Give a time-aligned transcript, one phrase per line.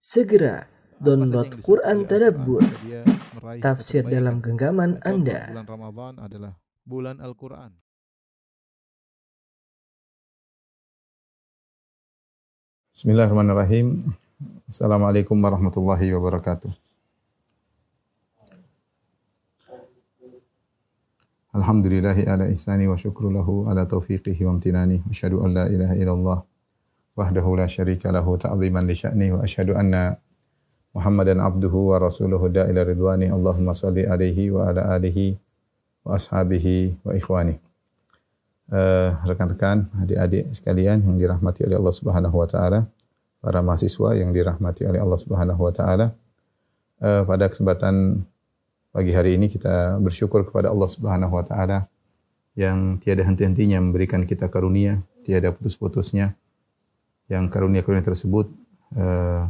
[0.00, 0.64] Segera
[0.96, 2.64] download Quran Tadabbur,
[3.60, 5.52] tafsir dalam genggaman Anda.
[5.52, 6.52] Bulan Ramadan adalah
[6.88, 7.70] bulan Al-Quran.
[12.96, 14.08] Bismillahirrahmanirrahim.
[14.72, 16.72] Assalamualaikum warahmatullahi wabarakatuh.
[21.60, 25.04] Alhamdulillahi ala ihsani wa syukru lahu ala taufiqihi wa amtinani.
[25.12, 26.40] Asyhadu an la ilaha illallah
[27.20, 30.16] wahdahu la syarika lahu ta'ziman li sya'ni wa asyhadu anna
[30.90, 33.30] Muhammadan abduhu wa rasuluhu da'ila ridwani.
[33.30, 35.38] Allahumma salli alaihi wa ala alihi
[36.02, 37.54] wa ashabihi wa ikhwani.
[38.70, 42.86] Eh, rekan-rekan, adik-adik sekalian yang dirahmati oleh Allah Subhanahu wa taala,
[43.38, 46.10] para mahasiswa yang dirahmati oleh Allah Subhanahu wa taala.
[46.98, 48.26] Eh, pada kesempatan
[48.90, 51.86] pagi hari ini kita bersyukur kepada Allah Subhanahu wa taala
[52.58, 56.34] yang tiada henti-hentinya memberikan kita karunia, tiada putus-putusnya.
[57.30, 58.50] Yang karunia-karunia tersebut
[58.98, 59.42] eh,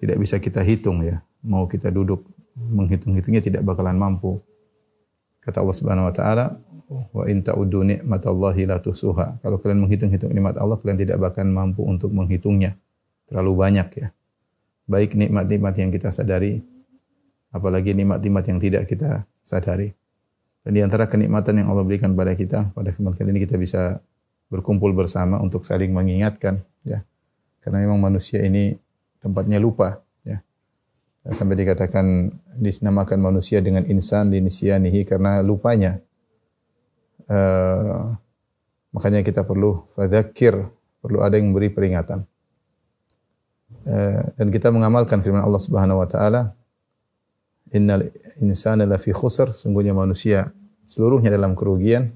[0.00, 1.20] tidak bisa kita hitung ya.
[1.44, 2.24] Mau kita duduk
[2.56, 4.40] menghitung-hitungnya tidak bakalan mampu.
[5.44, 9.38] Kata Allah Subhanahu wa taala, wa in ta'uddu ni'matallahi la tusuha.
[9.44, 12.74] Kalau kalian menghitung-hitung nikmat Allah, kalian tidak bakalan mampu untuk menghitungnya.
[13.28, 14.08] Terlalu banyak ya.
[14.86, 16.62] Baik nikmat-nikmat yang kita sadari,
[17.50, 19.94] apalagi nikmat-nikmat yang tidak kita sadari.
[20.62, 24.02] Dan di antara kenikmatan yang Allah berikan pada kita, pada kesempatan kali ini kita bisa
[24.46, 27.02] berkumpul bersama untuk saling mengingatkan ya.
[27.62, 28.78] Karena memang manusia ini
[29.18, 30.38] tempatnya lupa ya.
[31.34, 35.98] Sampai dikatakan dinamakan manusia dengan insan dinisyanihi karena lupanya.
[37.26, 38.14] Uh,
[38.94, 40.54] makanya kita perlu fadzakir,
[41.02, 42.22] perlu ada yang memberi peringatan.
[43.82, 46.54] Uh, dan kita mengamalkan firman Allah Subhanahu wa taala,
[47.74, 50.54] "Innal insana lafi khusr", sungguhnya manusia
[50.86, 52.14] seluruhnya dalam kerugian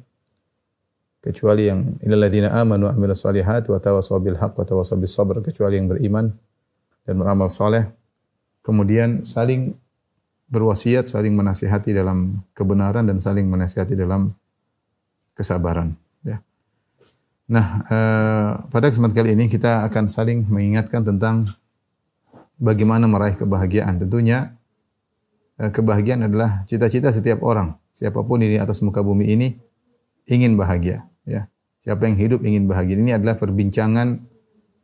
[1.21, 5.13] kecuali yang illal ladzina amanu wa amilus solihat wa tawassaw bil haqq wa tawassaw bis
[5.13, 6.33] sabr kecuali yang beriman
[7.05, 7.89] dan beramal saleh
[8.65, 9.77] kemudian saling
[10.51, 14.35] berwasiat saling menasihati dalam kebenaran dan saling menasihati dalam
[15.37, 15.95] kesabaran
[16.27, 16.43] ya.
[17.51, 21.55] Nah, eh, pada kesempatan kali ini kita akan saling mengingatkan tentang
[22.59, 23.99] bagaimana meraih kebahagiaan.
[24.03, 24.55] Tentunya
[25.59, 27.75] eh, kebahagiaan adalah cita-cita setiap orang.
[27.91, 29.49] Siapa pun di atas muka bumi ini
[30.31, 31.47] ingin bahagia, ya.
[31.81, 32.99] Siapa yang hidup ingin bahagia.
[32.99, 34.09] Ini adalah perbincangan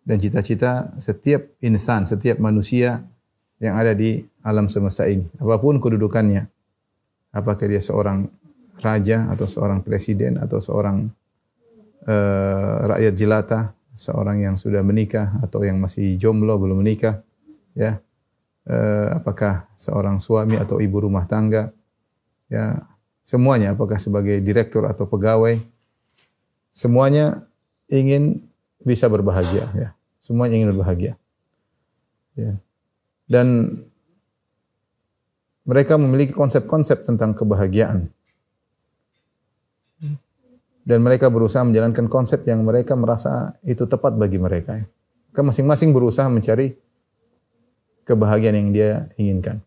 [0.07, 3.05] dan cita-cita setiap insan, setiap manusia
[3.59, 5.27] yang ada di alam semesta ini.
[5.37, 6.47] Apa pun kedudukannya.
[7.37, 8.31] Apakah dia seorang
[8.81, 11.05] raja atau seorang presiden atau seorang
[12.09, 13.61] uh, rakyat jelata,
[13.93, 17.21] seorang yang sudah menikah atau yang masih jomblo belum menikah,
[17.77, 18.01] ya.
[18.67, 21.77] Uh, apakah seorang suami atau ibu rumah tangga,
[22.49, 22.89] ya.
[23.27, 25.59] Semuanya apakah sebagai direktur atau pegawai,
[26.77, 27.49] semuanya
[27.89, 28.45] ingin
[28.85, 29.89] bisa berbahagia, ya.
[30.21, 31.17] Semuanya ingin berbahagia.
[32.37, 32.61] Ya.
[33.25, 33.81] Dan
[35.65, 38.13] mereka memiliki konsep-konsep tentang kebahagiaan
[40.87, 44.79] dan mereka berusaha menjalankan konsep yang mereka merasa itu tepat bagi mereka.
[44.79, 46.79] Mereka masing-masing berusaha mencari
[48.07, 49.59] kebahagiaan yang dia inginkan.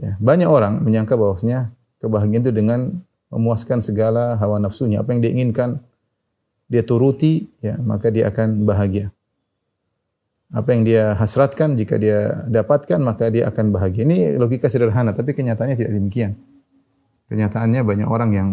[0.00, 1.68] Ya, banyak orang menyangka bahwasanya
[2.00, 5.84] kebahagiaan itu dengan memuaskan segala hawa nafsunya, apa yang dia inginkan
[6.68, 9.12] dia turuti, ya maka dia akan bahagia.
[10.54, 14.06] Apa yang dia hasratkan jika dia dapatkan maka dia akan bahagia.
[14.06, 16.38] Ini logika sederhana, tapi kenyataannya tidak demikian.
[17.26, 18.48] Kenyataannya banyak orang yang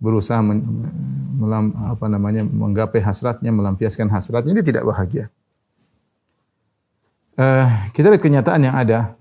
[0.00, 5.28] berusaha melam, apa namanya menggapai hasratnya, melampiaskan hasratnya, ini tidak bahagia.
[7.36, 9.14] Uh, kita lihat kenyataan yang ada,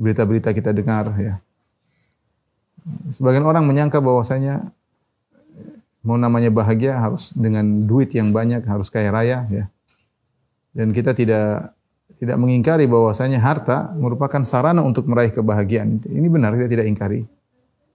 [0.00, 1.38] berita-berita kita dengar ya.
[3.08, 4.68] Sebagian orang menyangka bahwasanya
[6.04, 9.64] mau namanya bahagia harus dengan duit yang banyak, harus kaya raya ya.
[10.76, 11.74] Dan kita tidak
[12.20, 16.04] tidak mengingkari bahwasanya harta merupakan sarana untuk meraih kebahagiaan.
[16.04, 17.24] Ini benar kita tidak ingkari.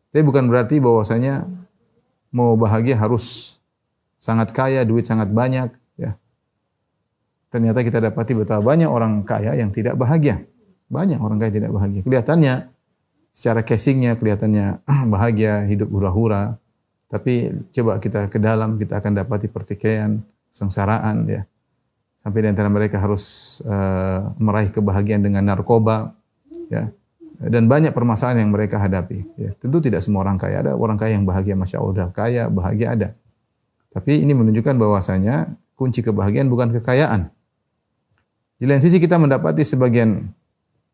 [0.10, 1.46] Tapi bukan berarti bahwasanya
[2.34, 3.58] mau bahagia harus
[4.18, 6.18] sangat kaya, duit sangat banyak, ya.
[7.54, 10.46] Ternyata kita dapati betapa banyak orang kaya yang tidak bahagia.
[10.90, 12.02] Banyak orang kaya tidak bahagia.
[12.02, 12.74] Kelihatannya
[13.30, 14.82] secara casingnya kelihatannya
[15.14, 16.58] bahagia, hidup hura-hura.
[17.10, 20.22] Tapi coba kita ke dalam, kita akan dapati pertikaian,
[20.54, 21.42] sengsaraan, ya.
[22.22, 26.14] Sampai di antara mereka harus uh, meraih kebahagiaan dengan narkoba,
[26.70, 26.92] ya
[27.40, 29.24] dan banyak permasalahan yang mereka hadapi.
[29.40, 32.88] Ya, tentu tidak semua orang kaya ada orang kaya yang bahagia, masya Allah kaya bahagia
[33.00, 33.10] ada.
[33.96, 37.32] Tapi ini menunjukkan bahwasanya kunci kebahagiaan bukan kekayaan.
[38.60, 40.28] Di lain sisi kita mendapati sebagian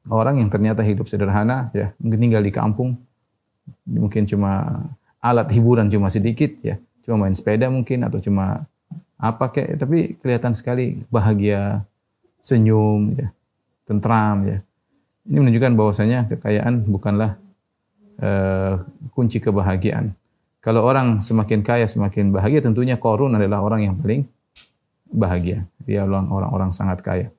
[0.05, 2.93] orang yang ternyata hidup sederhana, ya mungkin tinggal di kampung,
[3.89, 4.85] mungkin cuma
[5.25, 8.69] alat hiburan cuma sedikit, ya cuma main sepeda mungkin atau cuma
[9.17, 11.81] apa kayak, tapi kelihatan sekali bahagia,
[12.37, 13.27] senyum, ya,
[13.89, 14.57] tentram, ya.
[15.25, 17.41] Ini menunjukkan bahwasanya kekayaan bukanlah
[18.21, 18.85] uh,
[19.17, 20.13] kunci kebahagiaan.
[20.61, 24.25] Kalau orang semakin kaya semakin bahagia, tentunya korun adalah orang yang paling
[25.09, 25.65] bahagia.
[25.85, 27.29] Dia orang-orang sangat kaya.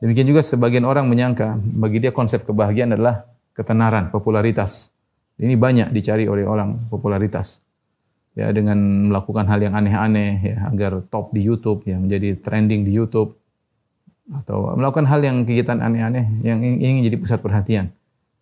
[0.00, 4.92] Demikian juga sebagian orang menyangka bagi dia konsep kebahagiaan adalah ketenaran, popularitas.
[5.40, 7.64] Ini banyak dicari oleh orang popularitas.
[8.36, 12.94] Ya dengan melakukan hal yang aneh-aneh ya agar top di YouTube ya menjadi trending di
[12.94, 13.34] YouTube
[14.30, 17.90] atau melakukan hal yang kegiatan aneh-aneh yang ingin jadi pusat perhatian.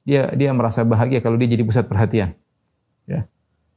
[0.05, 2.37] Dia dia merasa bahagia kalau dia jadi pusat perhatian.
[3.09, 3.25] Ya.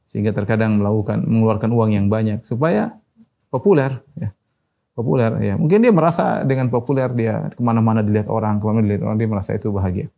[0.04, 3.00] Sehingga terkadang melakukan mengeluarkan uang yang banyak supaya
[3.48, 4.36] populer ya.
[4.92, 5.54] Populer ya.
[5.56, 9.28] Mungkin dia merasa dengan populer dia ke mana-mana dilihat orang, ke mana dilihat orang dia
[9.32, 10.12] merasa itu bahagia.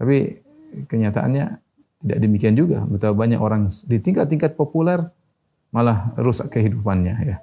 [0.00, 0.40] Tapi
[0.88, 1.61] kenyataannya
[2.02, 2.82] tidak demikian juga.
[2.84, 5.06] Betapa banyak orang di tingkat-tingkat populer
[5.72, 7.36] malah rusak kehidupannya ya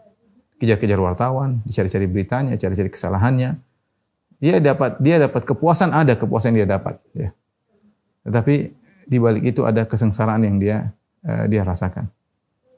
[0.60, 3.56] kejar-kejar wartawan, dicari-cari beritanya, cari-cari kesalahannya.
[4.40, 7.32] Dia dapat dia dapat kepuasan ada kepuasan dia dapat ya.
[8.28, 8.56] Tetapi
[9.08, 10.92] di balik itu ada kesengsaraan yang dia
[11.28, 12.08] uh, dia rasakan.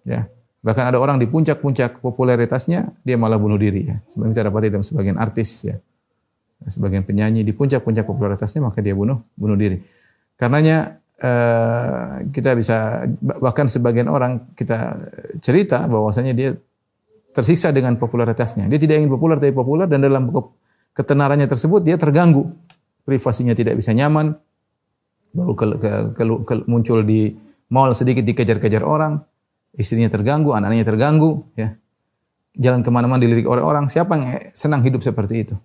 [0.06, 0.30] Ya.
[0.62, 3.98] Bahkan ada orang di puncak-puncak popularitasnya dia malah bunuh diri ya.
[4.10, 5.78] Sebenarnya kita dapati dalam sebagian artis ya.
[6.66, 9.82] Sebagian penyanyi di puncak-puncak popularitasnya maka dia bunuh bunuh diri.
[10.38, 14.98] Karenanya uh, kita bisa bahkan sebagian orang kita
[15.40, 16.50] cerita bahwasanya dia
[17.32, 18.68] tersiksa dengan popularitasnya.
[18.68, 20.28] Dia tidak ingin populer tapi populer dan dalam
[20.92, 22.52] ketenarannya tersebut dia terganggu.
[23.08, 24.36] Privasinya tidak bisa nyaman.
[25.32, 27.32] Baru ke, ke, ke, ke, muncul di
[27.72, 29.24] mall sedikit dikejar-kejar orang.
[29.72, 31.48] Istrinya terganggu, anak-anaknya terganggu.
[31.56, 31.80] Ya.
[32.60, 33.88] Jalan ke mana-mana dilirik oleh orang.
[33.88, 35.56] Siapa yang senang hidup seperti itu?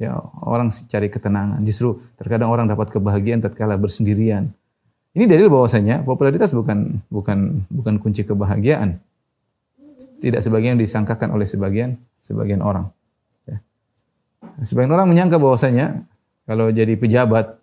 [0.00, 1.60] Ya, orang cari ketenangan.
[1.68, 4.48] Justru terkadang orang dapat kebahagiaan tatkala bersendirian.
[5.12, 8.96] Ini dalil bahwasanya popularitas bukan bukan bukan kunci kebahagiaan
[10.22, 12.88] tidak sebagian disangkakan oleh sebagian sebagian orang.
[13.44, 13.60] Ya.
[14.64, 16.08] Sebagian orang menyangka bahwasanya
[16.48, 17.60] kalau jadi pejabat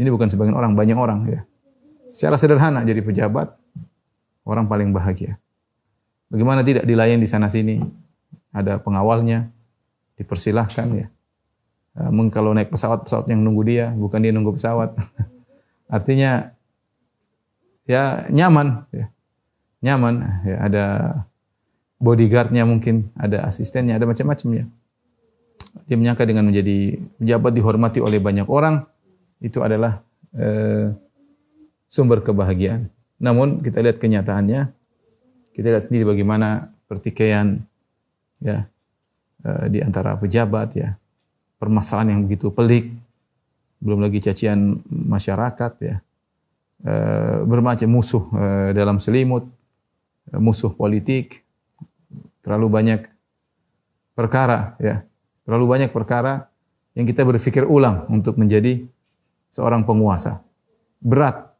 [0.00, 1.40] ini bukan sebagian orang, banyak orang ya.
[2.12, 3.52] Secara sederhana jadi pejabat
[4.48, 5.36] orang paling bahagia.
[6.32, 7.76] Bagaimana tidak dilayani di sana sini?
[8.52, 9.51] Ada pengawalnya,
[10.22, 11.06] dipersilahkan ya.
[11.92, 14.96] Mungkin kalau naik pesawat, pesawat yang nunggu dia, bukan dia nunggu pesawat.
[15.96, 16.56] Artinya
[17.84, 19.12] ya nyaman ya
[19.82, 20.14] nyaman,
[20.46, 20.84] ya, ada
[21.98, 24.64] bodyguardnya mungkin, ada asistennya, ada macam-macam ya.
[25.90, 28.86] Dia menyangka dengan menjadi pejabat dihormati oleh banyak orang,
[29.42, 30.00] itu adalah
[30.38, 30.94] eh,
[31.90, 32.86] sumber kebahagiaan.
[33.18, 34.70] Namun kita lihat kenyataannya,
[35.52, 37.66] kita lihat sendiri bagaimana pertikaian
[38.38, 38.62] ya eh,
[39.42, 40.94] di antara pejabat ya,
[41.62, 42.90] permasalahan yang begitu pelik,
[43.82, 45.94] belum lagi cacian masyarakat ya,
[46.86, 49.46] eh, bermacam musuh eh, dalam selimut,
[50.34, 51.42] musuh politik,
[52.42, 53.00] terlalu banyak
[54.14, 55.02] perkara ya.
[55.42, 56.46] Terlalu banyak perkara
[56.94, 58.86] yang kita berpikir ulang untuk menjadi
[59.50, 60.38] seorang penguasa.
[61.02, 61.50] Berat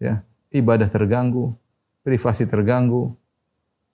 [0.00, 1.52] ya, ibadah terganggu,
[2.00, 3.12] privasi terganggu.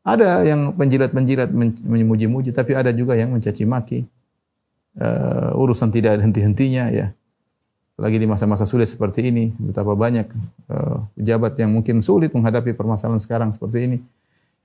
[0.03, 1.55] Ada yang penjilat-penjilat
[1.87, 4.03] memuji-muji, tapi ada juga yang mencaci maki.
[4.99, 7.15] Uh, urusan tidak ada henti-hentinya ya.
[7.97, 10.27] Lagi di masa-masa sulit seperti ini, betapa banyak
[10.69, 13.99] uh, pejabat yang mungkin sulit menghadapi permasalahan sekarang seperti ini.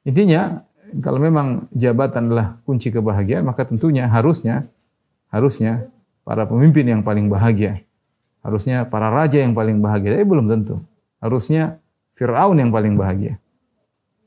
[0.09, 0.65] Intinya,
[1.05, 4.65] kalau memang jabatan adalah kunci kebahagiaan, maka tentunya harusnya
[5.29, 5.85] harusnya
[6.25, 7.83] para pemimpin yang paling bahagia.
[8.41, 10.15] Harusnya para raja yang paling bahagia.
[10.17, 10.79] Tapi belum tentu.
[11.19, 11.77] Harusnya
[12.15, 13.37] Fir'aun yang paling bahagia.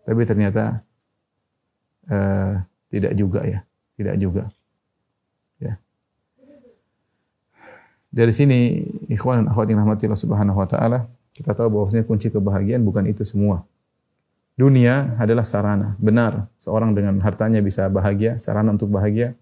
[0.04, 0.84] Tapi ternyata
[2.08, 3.60] uh, tidak juga ya.
[3.98, 4.48] Tidak juga.
[8.10, 12.26] Dari sini ikhwan dan akhwat yang rahmati Allah Subhanahu wa taala, kita tahu bahwasanya kunci
[12.26, 13.62] kebahagiaan bukan itu semua.
[14.58, 15.94] Dunia adalah sarana.
[16.02, 19.38] Benar, seorang dengan hartanya bisa bahagia, sarana untuk bahagia.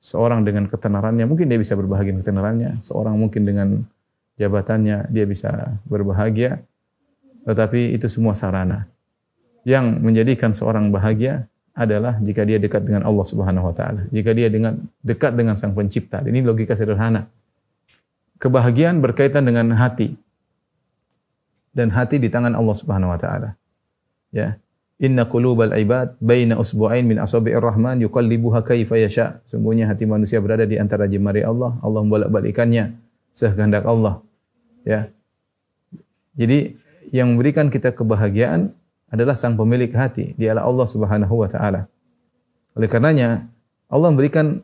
[0.00, 2.70] Seorang dengan ketenarannya, mungkin dia bisa berbahagia dengan ketenarannya.
[2.80, 3.84] Seorang mungkin dengan
[4.40, 6.64] jabatannya, dia bisa berbahagia.
[7.44, 8.88] Tetapi itu semua sarana.
[9.68, 11.44] Yang menjadikan seorang bahagia
[11.78, 14.10] adalah jika dia dekat dengan Allah Subhanahu wa taala.
[14.10, 16.18] Jika dia dengan dekat dengan Sang Pencipta.
[16.26, 17.30] Ini logika sederhana
[18.42, 20.14] kebahagiaan berkaitan dengan hati.
[21.74, 23.54] Dan hati di tangan Allah Subhanahu wa taala.
[24.34, 24.58] Ya.
[24.98, 29.38] Inna qulubal ibad baina usbu'ain min asabi'ir rahman yuqallibuha kaifa yasha.
[29.46, 31.78] Sungguhnya hati manusia berada di antara jemari Allah.
[31.86, 32.98] Allah membolak-balikannya
[33.30, 34.18] sekehendak Allah.
[34.82, 35.06] Ya.
[36.34, 36.74] Jadi
[37.14, 38.74] yang memberikan kita kebahagiaan
[39.08, 40.36] adalah sang pemilik hati.
[40.36, 41.88] Dialah Allah Subhanahu wa taala.
[42.76, 43.48] Oleh karenanya
[43.88, 44.60] Allah memberikan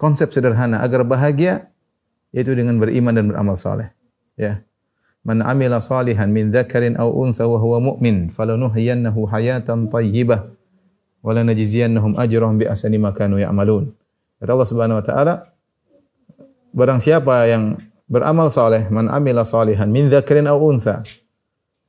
[0.00, 1.68] konsep sederhana agar bahagia
[2.34, 3.94] yaitu dengan beriman dan beramal saleh.
[4.34, 4.64] Ya.
[5.24, 10.52] Man amila salihan min dzakarin aw untha wa huwa mu'min falanuhyiyannahu hayatan thayyibah
[11.24, 13.88] wa lanajziyannahum ajrahum bi ahsani ma kanu ya'malun.
[14.36, 15.34] Kata Allah Subhanahu wa taala,
[16.76, 21.00] barang siapa yang beramal saleh, man amila salihan min dzakarin aw untha,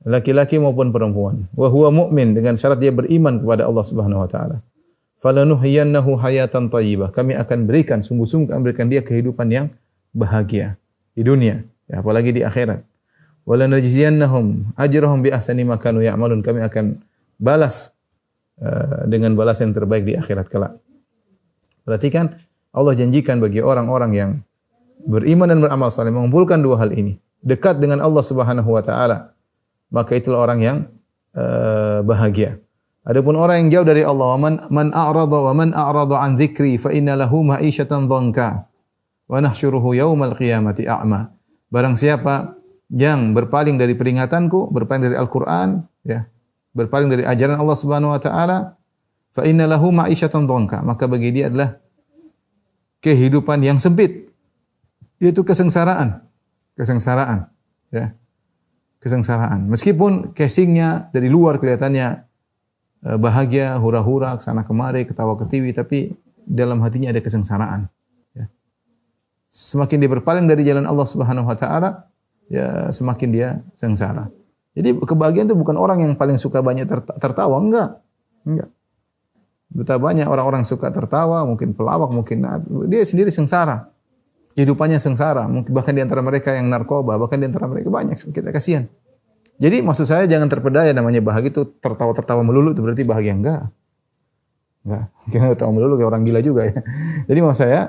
[0.06, 4.62] laki-laki maupun perempuan, wa huwa mu'min dengan syarat dia beriman kepada Allah Subhanahu wa taala.
[5.20, 7.10] Falanuhyiyannahu hayatan thayyibah.
[7.10, 9.74] Kami akan berikan sungguh-sungguh akan berikan dia kehidupan yang
[10.14, 10.78] bahagia
[11.18, 12.86] di dunia, ya, apalagi di akhirat.
[13.50, 16.46] Walanajziyannahum ajrahum bi ahsani ma kanu ya'malun.
[16.46, 17.02] Kami akan
[17.42, 17.94] balas
[18.62, 20.78] uh, dengan balas yang terbaik di akhirat kelak.
[21.86, 22.38] Perhatikan
[22.74, 24.32] Allah janjikan bagi orang-orang yang
[25.06, 29.35] beriman dan beramal saleh mengumpulkan dua hal ini, dekat dengan Allah Subhanahu wa taala,
[29.96, 30.78] maka itulah orang yang
[31.32, 32.60] uh, bahagia.
[33.08, 36.92] Adapun orang yang jauh dari Allah, man man a'rada wa man a'rada an dzikri fa
[36.92, 38.68] inna lahu ma'isyatan dhanka
[39.32, 41.32] wa nahsyuruhu yaumal qiyamati a'ma.
[41.72, 42.60] Barang siapa
[42.92, 46.28] yang berpaling dari peringatanku, berpaling dari Al-Qur'an, ya,
[46.76, 48.76] berpaling dari ajaran Allah Subhanahu wa taala,
[49.32, 51.78] fa inna lahu ma'isyatan dhanka, maka bagi dia adalah
[53.06, 54.28] kehidupan yang sempit.
[55.22, 56.28] Yaitu kesengsaraan.
[56.76, 57.48] Kesengsaraan,
[57.88, 58.18] ya.
[59.06, 59.70] Kesengsaraan.
[59.70, 62.26] Meskipun casingnya dari luar kelihatannya
[63.06, 67.86] Eh, bahagia, hura-hura, ke sana kemari, ketawa ketiwi, tapi dalam hatinya ada kesengsaraan.
[68.34, 68.50] Ya.
[69.54, 72.10] Semakin dia berpaling dari jalan Allah Subhanahu Wa Taala,
[72.50, 74.34] ya semakin dia sengsara.
[74.74, 76.90] Jadi kebahagiaan itu bukan orang yang paling suka banyak
[77.22, 78.02] tertawa, enggak,
[78.42, 78.74] enggak.
[79.70, 82.42] Betapa banyak orang-orang suka tertawa, mungkin pelawak, mungkin
[82.90, 83.86] dia sendiri sengsara.
[84.56, 88.56] Kehidupannya sengsara, mungkin bahkan di antara mereka yang narkoba, bahkan di antara mereka banyak kita
[88.56, 88.88] kasihan.
[89.56, 93.62] Jadi maksud saya jangan terpedaya namanya bahagia itu tertawa-tertawa melulu itu berarti bahagia enggak.
[94.84, 95.06] Enggak.
[95.32, 96.76] Jangan tertawa melulu kayak orang gila juga ya.
[97.32, 97.82] Jadi maksud saya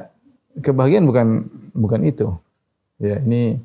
[0.62, 1.26] kebahagiaan bukan
[1.74, 2.30] bukan itu.
[3.02, 3.60] Ya, ini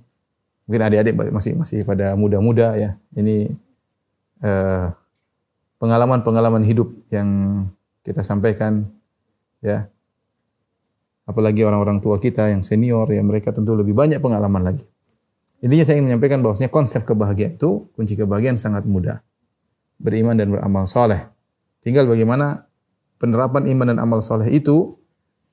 [0.65, 2.98] mungkin adik-adik masih masih pada muda-muda ya.
[3.13, 3.53] Ini
[4.41, 4.86] eh,
[5.77, 7.29] pengalaman-pengalaman hidup yang
[8.01, 8.89] kita sampaikan
[9.62, 9.86] ya.
[11.31, 14.83] Apalagi orang-orang tua kita yang senior ya mereka tentu lebih banyak pengalaman lagi.
[15.63, 19.23] Intinya saya ingin menyampaikan bahwasanya konsep kebahagiaan itu kunci kebahagiaan sangat mudah.
[19.95, 21.23] Beriman dan beramal soleh.
[21.79, 22.67] Tinggal bagaimana
[23.15, 25.00] penerapan iman dan amal soleh itu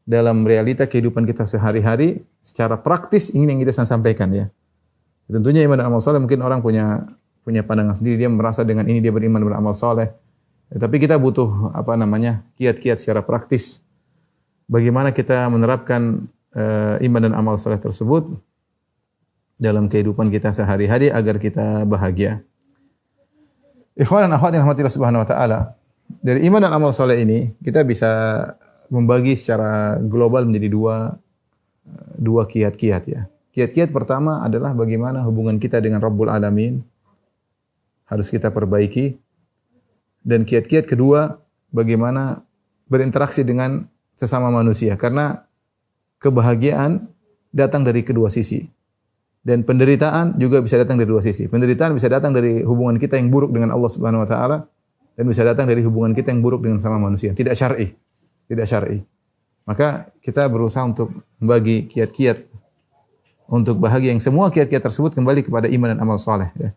[0.08, 4.50] dalam realita kehidupan kita sehari-hari secara praktis ini yang kita sampaikan ya.
[5.30, 7.04] Tentunya iman dan amal soleh mungkin orang punya
[7.44, 10.08] punya pandangan sendiri dia merasa dengan ini dia beriman dan beramal soleh.
[10.68, 13.84] Tapi kita butuh apa namanya kiat-kiat secara praktis.
[14.68, 18.28] Bagaimana kita menerapkan uh, iman dan amal soleh tersebut
[19.56, 22.44] dalam kehidupan kita sehari-hari agar kita bahagia.
[23.98, 25.74] Ikhwan dan akhwat yang subhanahu wa ta'ala.
[26.22, 28.44] Dari iman dan amal soleh ini, kita bisa
[28.92, 30.96] membagi secara global menjadi dua
[32.14, 33.26] dua kiat-kiat ya.
[33.50, 36.78] Kiat-kiat pertama adalah bagaimana hubungan kita dengan Rabbul Alamin
[38.06, 39.16] harus kita perbaiki.
[40.22, 41.40] Dan kiat-kiat kedua,
[41.72, 42.44] bagaimana
[42.86, 44.98] berinteraksi dengan sesama manusia.
[44.98, 45.46] Karena
[46.18, 47.06] kebahagiaan
[47.54, 48.66] datang dari kedua sisi.
[49.38, 51.46] Dan penderitaan juga bisa datang dari dua sisi.
[51.46, 54.58] Penderitaan bisa datang dari hubungan kita yang buruk dengan Allah Subhanahu wa taala
[55.14, 57.32] dan bisa datang dari hubungan kita yang buruk dengan sama manusia.
[57.32, 57.86] Tidak syar'i.
[58.50, 58.98] Tidak syar'i.
[59.64, 62.44] Maka kita berusaha untuk membagi kiat-kiat
[63.48, 66.52] untuk bahagia yang semua kiat-kiat tersebut kembali kepada iman dan amal soleh.
[66.60, 66.76] Ya.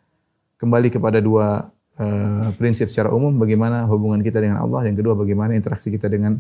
[0.56, 1.68] Kembali kepada dua
[2.00, 6.40] uh, prinsip secara umum bagaimana hubungan kita dengan Allah, yang kedua bagaimana interaksi kita dengan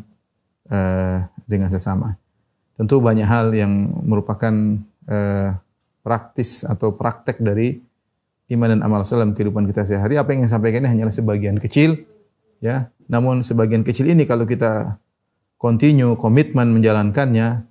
[0.71, 2.15] uh, dengan sesama.
[2.79, 4.51] Tentu banyak hal yang merupakan
[5.05, 5.53] uh,
[6.01, 7.77] praktis atau praktek dari
[8.51, 10.17] iman dan amal soleh dalam kehidupan kita sehari.
[10.17, 12.03] Apa yang ingin sampaikan ini hanyalah sebagian kecil,
[12.63, 12.89] ya.
[13.11, 14.97] Namun sebagian kecil ini kalau kita
[15.59, 17.63] continue komitmen menjalankannya,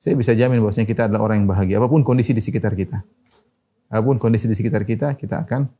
[0.00, 1.76] saya bisa jamin bahwasanya kita adalah orang yang bahagia.
[1.78, 3.02] Apa pun kondisi di sekitar kita,
[3.92, 5.70] apa pun kondisi di sekitar kita, kita akan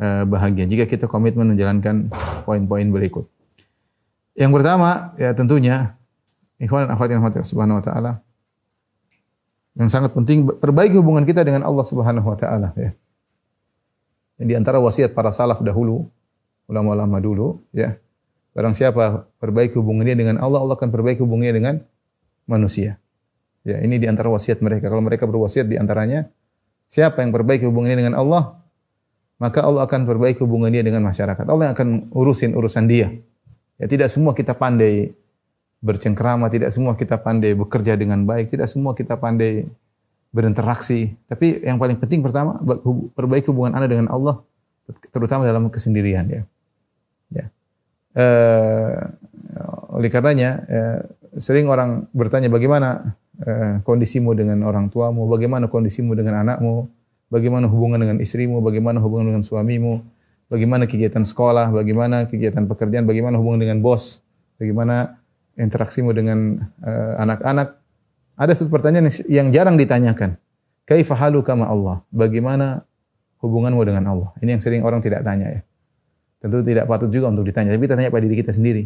[0.00, 2.10] uh, bahagia jika kita komitmen menjalankan
[2.42, 3.33] poin-poin berikut.
[4.34, 5.94] Yang pertama, ya tentunya
[6.58, 8.12] ikhwan dan akhwat yang subhanahu wa taala,
[9.74, 12.94] yang sangat penting perbaiki hubungan kita dengan Allah Subhanahu wa taala ya.
[14.38, 16.06] Yang di antara wasiat para salaf dahulu,
[16.70, 17.98] ulama-ulama dulu ya.
[18.54, 21.74] Barang siapa perbaiki hubungannya dengan Allah, Allah akan perbaiki hubungannya dengan
[22.46, 23.02] manusia.
[23.66, 24.86] Ya, ini di antara wasiat mereka.
[24.86, 26.30] Kalau mereka berwasiat di antaranya
[26.86, 28.62] siapa yang perbaiki hubungannya dengan Allah,
[29.42, 31.42] maka Allah akan perbaiki hubungannya dengan masyarakat.
[31.50, 33.10] Allah yang akan urusin urusan dia.
[33.78, 35.14] Ya, tidak semua kita pandai
[35.84, 39.68] bercengkrama, tidak semua kita pandai bekerja dengan baik, tidak semua kita pandai
[40.34, 41.14] berinteraksi.
[41.28, 42.56] Tapi yang paling penting pertama
[43.14, 44.40] perbaiki hubungan Anda dengan Allah
[45.12, 46.42] terutama dalam kesendirian ya.
[47.32, 47.46] Ya.
[48.14, 48.26] E,
[49.94, 50.78] oleh karenanya e,
[51.40, 56.90] sering orang bertanya bagaimana e, kondisimu dengan orang tuamu, bagaimana kondisimu dengan anakmu,
[57.32, 60.04] bagaimana hubungan dengan istrimu, bagaimana hubungan dengan suamimu,
[60.54, 64.22] bagaimana kegiatan sekolah, bagaimana kegiatan pekerjaan, bagaimana hubungan dengan bos,
[64.62, 65.18] bagaimana
[65.58, 67.74] interaksimu dengan eh, anak-anak,
[68.38, 70.38] ada satu pertanyaan yang jarang ditanyakan.
[70.86, 71.96] Kaifa haluka ma Allah?
[72.14, 72.86] Bagaimana
[73.42, 74.30] hubunganmu dengan Allah?
[74.38, 75.60] Ini yang sering orang tidak tanya ya.
[76.44, 78.84] Tentu tidak patut juga untuk ditanya, tapi kita tanya pada diri kita sendiri.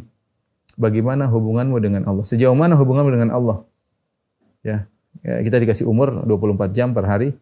[0.78, 2.22] Bagaimana hubunganmu dengan Allah?
[2.22, 3.66] Sejauh mana hubunganmu dengan Allah?
[4.62, 4.86] Ya,
[5.26, 7.34] ya kita dikasih umur 24 jam per hari.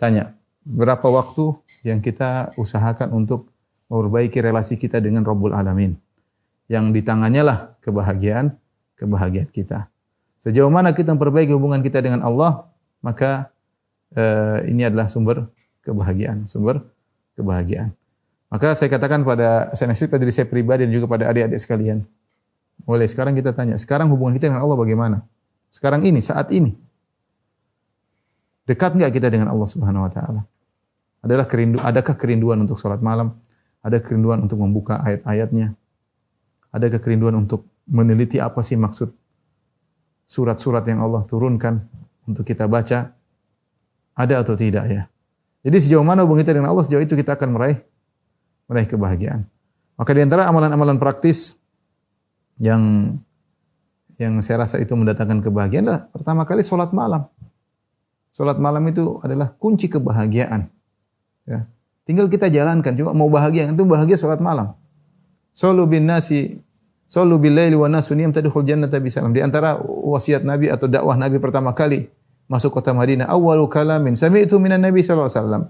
[0.00, 0.32] Tanya,
[0.64, 3.49] berapa waktu yang kita usahakan untuk
[3.90, 5.98] memperbaiki relasi kita dengan Rabbul Alamin?
[6.70, 8.54] Yang di tangannya lah kebahagiaan,
[8.94, 9.90] kebahagiaan kita.
[10.40, 12.64] Sejauh mana kita memperbaiki hubungan kita dengan Allah,
[13.02, 13.50] maka
[14.16, 15.50] uh, ini adalah sumber
[15.84, 16.80] kebahagiaan, sumber
[17.36, 17.92] kebahagiaan.
[18.50, 22.02] Maka saya katakan pada saya pada diri saya pribadi dan juga pada adik-adik sekalian.
[22.88, 25.16] Mulai sekarang kita tanya, sekarang hubungan kita dengan Allah bagaimana?
[25.70, 26.74] Sekarang ini, saat ini.
[28.66, 30.42] Dekat enggak kita dengan Allah Subhanahu wa taala?
[31.20, 33.36] Adalah kerindu, adakah kerinduan untuk salat malam?
[33.80, 35.72] Ada kerinduan untuk membuka ayat-ayatnya?
[36.70, 39.10] Adakah kerinduan untuk meneliti apa sih maksud
[40.28, 41.82] surat-surat yang Allah turunkan
[42.28, 43.10] untuk kita baca?
[44.14, 45.02] Ada atau tidak ya?
[45.64, 47.80] Jadi sejauh mana hubungan kita dengan Allah, sejauh itu kita akan meraih
[48.70, 49.44] meraih kebahagiaan.
[49.98, 51.58] Maka di antara amalan-amalan praktis
[52.60, 53.16] yang
[54.20, 57.24] yang saya rasa itu mendatangkan kebahagiaan adalah pertama kali sholat malam.
[58.36, 60.68] Sholat malam itu adalah kunci kebahagiaan.
[61.48, 61.66] Ya.
[62.08, 62.96] Tinggal kita jalankan.
[62.96, 64.74] Cuma mau bahagia, itu bahagia sholat malam.
[65.50, 66.58] Solu bin nasi,
[67.10, 69.34] solu bil laili wa nasu niyam tadkhul jannata bisalam.
[69.34, 72.08] Di antara wasiat Nabi atau dakwah Nabi pertama kali
[72.50, 75.62] masuk kota Madinah, awalu kalamin sami'tu minan Nabi sallallahu alaihi wasallam.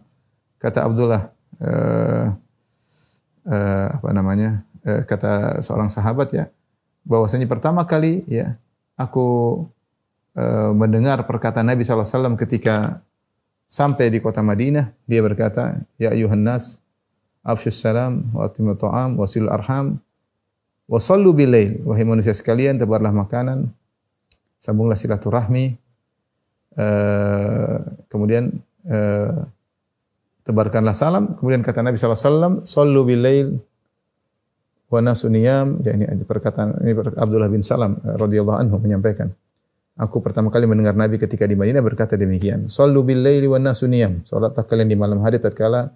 [0.60, 1.22] Kata Abdullah
[1.60, 2.24] uh,
[3.48, 4.64] uh, apa namanya?
[4.80, 6.48] Uh, kata seorang sahabat ya,
[7.04, 8.56] bahwasanya pertama kali ya
[8.96, 9.60] aku
[10.36, 13.04] uh, mendengar perkataan Nabi SAW ketika
[13.70, 16.82] sampai di kota Madinah, dia berkata, Ya ayuhan nas,
[17.46, 20.02] afshus salam, wa atimu ta'am, wasil arham,
[20.90, 21.78] wa sallu bilail.
[21.86, 23.70] Wahai manusia sekalian, tebarlah makanan,
[24.58, 25.78] sambunglah silaturahmi,
[26.74, 27.78] uh,
[28.10, 28.58] kemudian
[28.90, 29.46] uh,
[30.42, 31.38] tebarkanlah salam.
[31.38, 33.54] Kemudian kata Nabi SAW, Sallu bilail
[34.90, 35.78] wa nasu niyam.
[35.86, 39.30] Ya, ini perkataan ini Abdullah bin Salam eh, radhiyallahu anhu menyampaikan.
[39.98, 42.70] Aku pertama kali mendengar Nabi ketika di Madinah berkata demikian.
[42.70, 44.22] Sallu bilaili wa nasu niyam.
[44.22, 45.90] Salatlah kalian di malam hari tatkala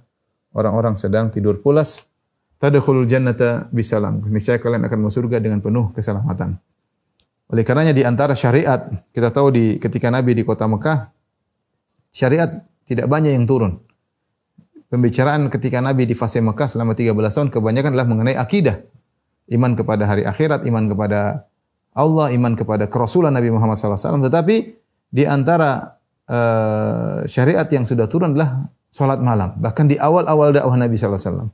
[0.57, 2.11] orang-orang sedang tidur pulas.
[2.59, 4.24] Tadkhulul jannata bisalam.
[4.28, 6.57] Niscaya kalian akan masuk surga dengan penuh keselamatan.
[7.52, 11.12] Oleh karenanya di antara syariat, kita tahu di ketika Nabi di kota Mekah,
[12.09, 13.85] syariat tidak banyak yang turun
[14.94, 18.78] pembicaraan ketika Nabi di fase Mekah selama 13 tahun kebanyakan adalah mengenai akidah.
[19.50, 21.50] Iman kepada hari akhirat, iman kepada
[21.94, 24.18] Allah, iman kepada kerasulan Nabi Muhammad SAW.
[24.18, 24.57] Tetapi
[25.14, 25.94] di antara
[26.26, 29.54] uh, syariat yang sudah turun adalah sholat malam.
[29.59, 31.46] Bahkan di awal-awal dakwah Nabi SAW.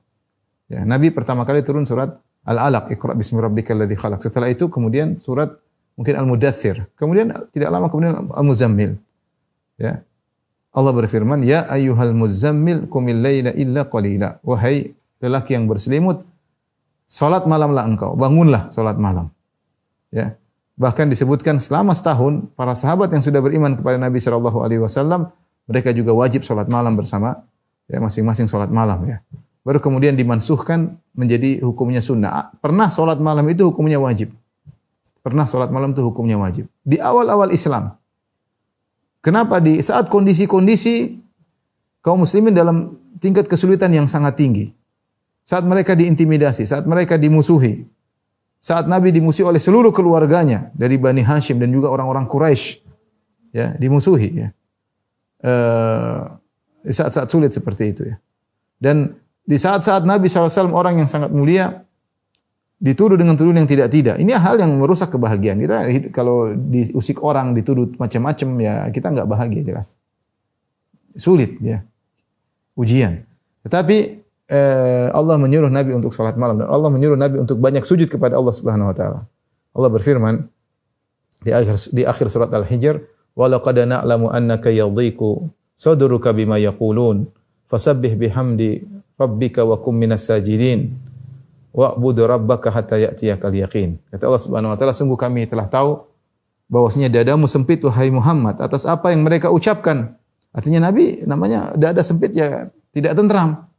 [0.73, 2.17] Ya, Nabi pertama kali turun surat
[2.49, 4.25] Al-Alaq, Iqra bismi rabbikal ladzi khalaq.
[4.25, 5.53] Setelah itu kemudian surat
[5.93, 6.89] mungkin Al-Mudaththir.
[6.97, 8.97] Kemudian tidak lama kemudian Al-Muzammil.
[9.77, 10.01] Ya.
[10.71, 16.23] Allah berfirman, "Ya ayyuhal muzammil qumil laila illa qalila." Wahai lelaki yang berselimut,
[17.11, 19.35] salat malamlah engkau, bangunlah salat malam.
[20.11, 20.37] Ya.
[20.81, 25.31] Bahkan disebutkan selama setahun para sahabat yang sudah beriman kepada Nabi sallallahu alaihi wasallam,
[25.71, 27.47] mereka juga wajib salat malam bersama
[27.87, 29.19] ya masing-masing salat malam ya.
[29.61, 32.51] Baru kemudian dimansuhkan menjadi hukumnya sunnah.
[32.65, 34.33] Pernah salat malam itu hukumnya wajib.
[35.21, 36.65] Pernah salat malam itu hukumnya wajib.
[36.81, 38.01] Di awal-awal Islam,
[39.21, 41.21] Kenapa di saat kondisi-kondisi
[42.01, 44.73] kaum muslimin dalam tingkat kesulitan yang sangat tinggi.
[45.45, 47.85] Saat mereka diintimidasi, saat mereka dimusuhi.
[48.61, 52.85] Saat Nabi dimusuhi oleh seluruh keluarganya dari Bani Hashim dan juga orang-orang Quraisy.
[53.57, 54.49] Ya, dimusuhi ya.
[56.85, 58.21] Di saat-saat sulit seperti itu ya.
[58.77, 59.17] Dan
[59.49, 61.89] di saat-saat Nabi SAW orang yang sangat mulia
[62.81, 64.17] dituduh dengan tuduhan yang tidak-tidak.
[64.17, 65.61] Ini hal yang merusak kebahagiaan.
[65.61, 65.77] Kita
[66.13, 70.01] kalau diusik orang, dituduh macam-macam ya kita nggak bahagia jelas.
[71.17, 71.85] Sulit ya.
[72.77, 73.25] Ujian.
[73.65, 74.09] Tetapi eh,
[75.15, 78.51] Allah menyuruh Nabi untuk salat malam dan Allah menyuruh Nabi untuk banyak sujud kepada Allah
[78.51, 79.21] Subhanahu wa taala.
[79.71, 80.35] Allah berfirman
[81.41, 82.99] di akhir di akhir surat Al-Hijr,
[83.39, 85.47] "Wa laqad na'lamu annaka yadhiqu
[85.79, 87.31] sadruka bima yaqulun,
[87.71, 88.83] fasabbih bihamdi
[89.15, 91.11] rabbika wa kum minas sajidin."
[91.71, 93.99] wa'budu rabbaka hatta ya'tiyakal yaqin.
[94.11, 96.03] Kata Allah Subhanahu wa taala, sungguh kami telah tahu
[96.71, 100.19] bahwasanya dadamu sempit wahai Muhammad atas apa yang mereka ucapkan.
[100.51, 103.70] Artinya Nabi namanya dada sempit ya tidak tentram.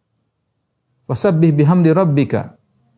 [1.09, 2.55] Wasabbih bihamdi rabbika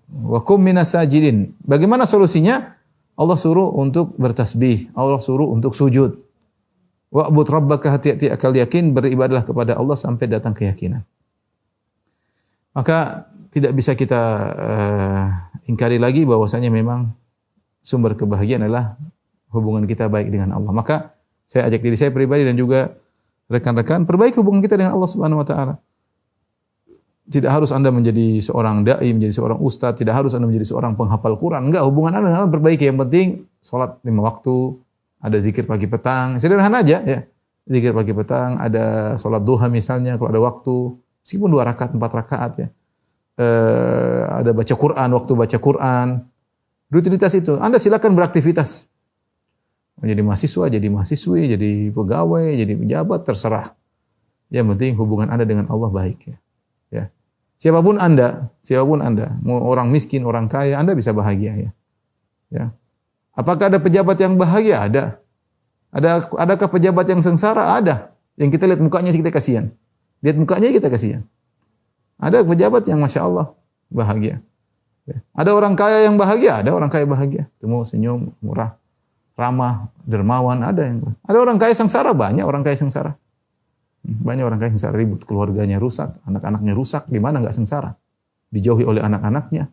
[0.09, 1.55] wa kum minas sajidin.
[1.63, 2.75] Bagaimana solusinya?
[3.13, 6.17] Allah suruh untuk bertasbih, Allah suruh untuk sujud.
[7.13, 11.05] Wa'bud rabbaka hatta ya'tiyakal yaqin, beribadahlah kepada Allah sampai datang keyakinan.
[12.73, 14.21] Maka tidak bisa kita
[14.57, 15.25] uh,
[15.69, 17.13] ingkari lagi bahwasanya memang
[17.85, 18.97] sumber kebahagiaan adalah
[19.53, 20.73] hubungan kita baik dengan Allah.
[20.73, 20.95] Maka
[21.45, 22.97] saya ajak diri saya pribadi dan juga
[23.45, 25.77] rekan-rekan perbaiki hubungan kita dengan Allah Subhanahu wa taala.
[27.23, 31.39] Tidak harus Anda menjadi seorang dai, menjadi seorang ustadz, tidak harus Anda menjadi seorang penghafal
[31.39, 31.71] Quran.
[31.71, 32.83] Enggak, hubungan Anda dengan perbaiki.
[32.83, 33.27] Yang penting
[33.63, 34.75] salat lima waktu,
[35.23, 37.23] ada zikir pagi petang, sederhana aja ya.
[37.63, 42.51] Zikir pagi petang, ada salat duha misalnya kalau ada waktu, meskipun dua rakaat, empat rakaat
[42.59, 42.67] ya.
[43.39, 46.07] Eh, ada baca Quran, waktu baca Quran.
[46.91, 47.55] Rutinitas itu.
[47.55, 48.85] Anda silakan beraktivitas.
[50.03, 53.71] Menjadi mahasiswa, jadi mahasiswi, jadi pegawai, jadi pejabat, terserah.
[54.51, 56.37] Yang penting hubungan Anda dengan Allah baik ya.
[56.93, 57.09] Ya.
[57.57, 61.69] Siapa pun Anda, siapa pun Anda, mau orang miskin, orang kaya, Anda bisa bahagia ya.
[62.53, 62.65] Ya.
[63.33, 64.85] Apakah ada pejabat yang bahagia?
[64.85, 65.03] Ada.
[65.89, 67.73] Ada adakah pejabat yang sengsara?
[67.79, 68.13] Ada.
[68.37, 69.73] Yang kita lihat mukanya kita kasihan.
[70.21, 71.25] Lihat mukanya kita kasihan.
[72.21, 73.57] Ada pejabat yang masya Allah
[73.89, 74.41] bahagia.
[75.09, 75.17] Ya.
[75.35, 77.49] Ada orang kaya yang bahagia, ada orang kaya bahagia.
[77.59, 78.77] Temu senyum, murah,
[79.35, 83.17] ramah, dermawan, ada yang ada orang kaya sengsara, banyak orang kaya sengsara.
[84.03, 87.95] Banyak orang kaya sengsara ribut, keluarganya rusak, anak-anaknya rusak, gimana nggak sengsara?
[88.51, 89.71] Dijauhi oleh anak-anaknya,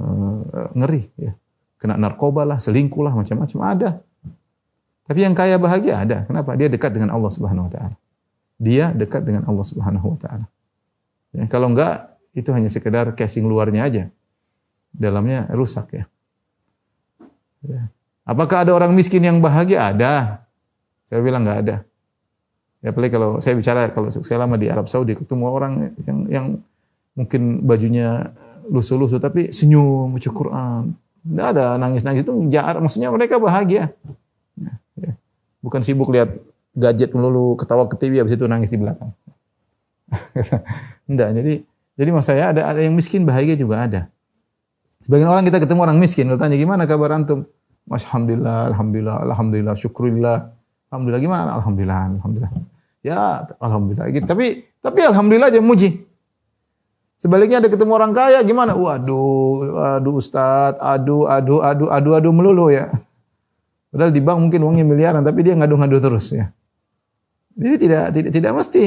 [0.00, 1.32] uh, ngeri ya
[1.80, 3.90] kena narkoba lah, selingkuh lah, macam-macam ada.
[5.08, 6.28] Tapi yang kaya bahagia ada.
[6.28, 6.54] Kenapa?
[6.54, 7.96] Dia dekat dengan Allah Subhanahu wa taala.
[8.60, 10.46] Dia dekat dengan Allah Subhanahu wa taala.
[11.32, 14.04] Ya, kalau enggak itu hanya sekedar casing luarnya aja.
[14.92, 16.04] Dalamnya rusak ya.
[17.64, 17.88] ya.
[18.28, 19.90] Apakah ada orang miskin yang bahagia?
[19.90, 20.44] Ada.
[21.08, 21.76] Saya bilang enggak ada.
[22.80, 26.46] Ya apalagi kalau saya bicara kalau saya lama di Arab Saudi ketemu orang yang yang
[27.12, 28.32] mungkin bajunya
[28.72, 30.82] lusuh-lusuh tapi senyum baca Quran,
[31.20, 32.80] tidak ada nangis-nangis itu jahat.
[32.80, 33.92] Maksudnya mereka bahagia.
[34.56, 35.12] Ya, ya.
[35.60, 36.32] Bukan sibuk lihat
[36.72, 39.12] gadget melulu, ketawa ke TV, habis itu nangis di belakang.
[41.10, 41.28] Tidak.
[41.36, 41.52] Jadi
[42.00, 44.00] jadi maksud saya ada ada yang miskin bahagia juga ada.
[45.04, 47.44] Sebagian orang kita ketemu orang miskin, kita tanya gimana kabar antum?
[47.88, 50.38] Mas alhamdulillah, alhamdulillah, alhamdulillah, syukurillah.
[50.88, 51.50] Alhamdulillah gimana?
[51.60, 52.52] Alhamdulillah, alhamdulillah.
[53.00, 54.12] Ya, alhamdulillah.
[54.12, 54.26] Gitu.
[54.28, 56.04] Tapi tapi alhamdulillah aja muji.
[57.20, 58.72] Sebaliknya ada ketemu orang kaya gimana?
[58.72, 62.88] Waduh, waduh Ustaz, aduh, aduh, aduh, aduh, aduh melulu ya.
[63.92, 66.48] Padahal di bank mungkin uangnya miliaran, tapi dia ngadu-ngadu terus ya.
[67.60, 68.84] Jadi tidak tidak tidak mesti.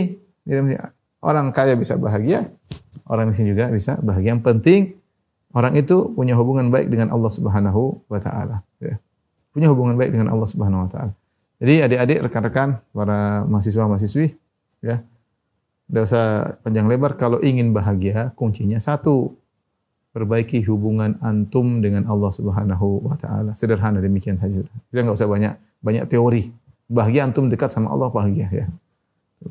[0.49, 0.77] Tidak mesti.
[1.23, 2.49] Orang kaya bisa bahagia,
[3.05, 4.33] orang miskin juga bisa bahagia.
[4.33, 4.81] Yang penting
[5.53, 8.97] orang itu punya hubungan baik dengan Allah Subhanahu wa taala, ya.
[9.53, 11.13] Punya hubungan baik dengan Allah Subhanahu wa taala.
[11.63, 14.35] Jadi adik-adik, rekan-rekan, para mahasiswa-mahasiswi,
[14.83, 14.99] ya,
[15.87, 16.25] tidak usah
[16.59, 17.15] panjang lebar.
[17.15, 19.31] Kalau ingin bahagia, kuncinya satu.
[20.13, 23.57] Perbaiki hubungan antum dengan Allah Subhanahu wa taala.
[23.57, 24.61] Sederhana demikian saja.
[24.93, 26.53] Kita nggak usah banyak banyak teori.
[26.85, 28.65] Bahagia antum dekat sama Allah bahagia ya.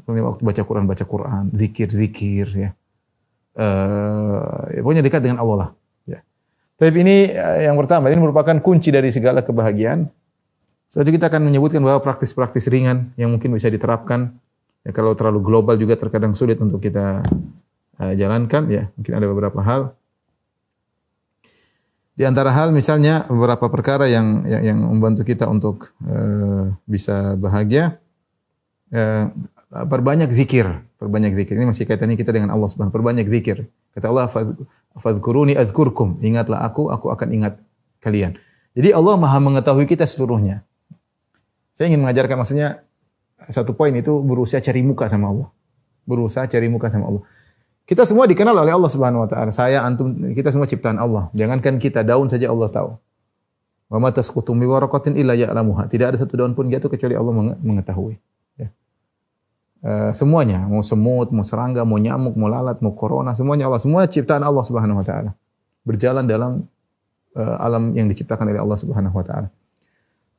[0.06, 2.70] Waktu baca Quran baca Quran, zikir zikir ya.
[3.58, 5.70] Uh, pokoknya dekat dengan Allah lah.
[6.06, 6.22] Ya.
[6.78, 10.06] Tapi ini uh, yang pertama, ini merupakan kunci dari segala kebahagiaan.
[10.92, 14.36] Selanjutnya kita akan menyebutkan bahwa praktis-praktis ringan yang mungkin bisa diterapkan
[14.82, 17.22] Ya, kalau terlalu global juga terkadang sulit untuk kita
[18.02, 18.90] uh, jalankan ya.
[18.98, 19.94] Mungkin ada beberapa hal.
[22.12, 28.02] Di antara hal misalnya beberapa perkara yang yang, yang membantu kita untuk uh, bisa bahagia
[28.90, 29.30] uh,
[29.70, 30.66] perbanyak zikir,
[30.98, 31.56] perbanyak zikir.
[31.56, 33.70] Ini masih kaitannya kita dengan Allah Subhanahu perbanyak zikir.
[33.94, 34.26] Kata Allah
[34.98, 36.18] fadhkuruni azkurkum.
[36.20, 37.54] Ingatlah aku, aku akan ingat
[38.02, 38.34] kalian.
[38.74, 40.66] Jadi Allah Maha mengetahui kita seluruhnya.
[41.72, 42.84] Saya ingin mengajarkan maksudnya
[43.48, 45.48] satu poin itu berusaha cari muka sama Allah.
[46.04, 47.22] Berusaha cari muka sama Allah.
[47.82, 49.50] Kita semua dikenal oleh Allah Subhanahu wa taala.
[49.50, 51.32] Saya antum kita semua ciptaan Allah.
[51.34, 52.90] Jangankan kita daun saja Allah tahu.
[53.90, 55.90] Wa ma tasqutu mi waraqatin illa ya'lamuha.
[55.90, 58.14] Tidak ada satu daun pun jatuh kecuali Allah mengetahui.
[58.56, 58.68] Ya.
[59.82, 63.82] Uh, semuanya, mau semut, mau serangga, mau nyamuk, mau lalat, mau corona, semuanya Allah.
[63.82, 65.30] Semua ciptaan Allah Subhanahu wa taala.
[65.82, 66.64] Berjalan dalam
[67.34, 69.50] uh, alam yang diciptakan oleh Allah Subhanahu wa taala.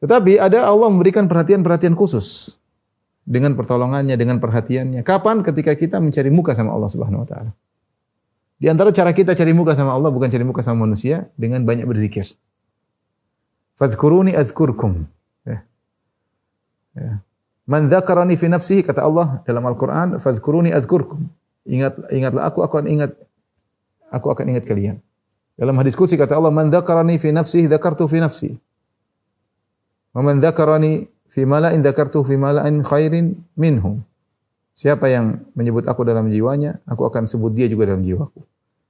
[0.04, 2.60] Tetapi ada Allah memberikan perhatian-perhatian khusus
[3.24, 5.00] dengan pertolongannya, dengan perhatiannya.
[5.00, 5.40] Kapan?
[5.40, 7.52] Ketika kita mencari muka sama Allah Subhanahu wa taala.
[8.60, 11.88] Di antara cara kita cari muka sama Allah bukan cari muka sama manusia dengan banyak
[11.88, 12.28] berzikir.
[13.80, 15.08] Fadhkuruni adzkurkum.
[15.48, 15.64] Ya.
[17.00, 17.24] Ya.
[17.64, 21.32] Man dzakarani fi nafsihi kata Allah dalam Al-Qur'an, fadhkuruni adzkurkum.
[21.64, 23.16] Ingat ingatlah aku akan ingat
[24.12, 25.00] aku akan ingat kalian.
[25.56, 28.52] Dalam hadis qudsi kata Allah, "Man dzakarani fi nafsihi dzakartu fi nafsi."
[30.14, 34.06] Wa dzakarani fi mala'in dzakartu fi mala'in khairin minhum.
[34.74, 38.42] Siapa yang menyebut aku dalam jiwanya, aku akan sebut dia juga dalam jiwaku.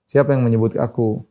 [0.08, 1.24] Siapa yang menyebut aku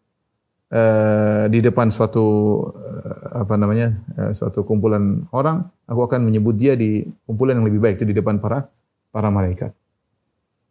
[0.72, 2.24] uh, di depan suatu
[2.72, 3.96] uh, apa namanya?
[4.16, 8.16] Uh, suatu kumpulan orang, aku akan menyebut dia di kumpulan yang lebih baik itu di
[8.16, 8.68] depan para
[9.12, 9.72] para malaikat.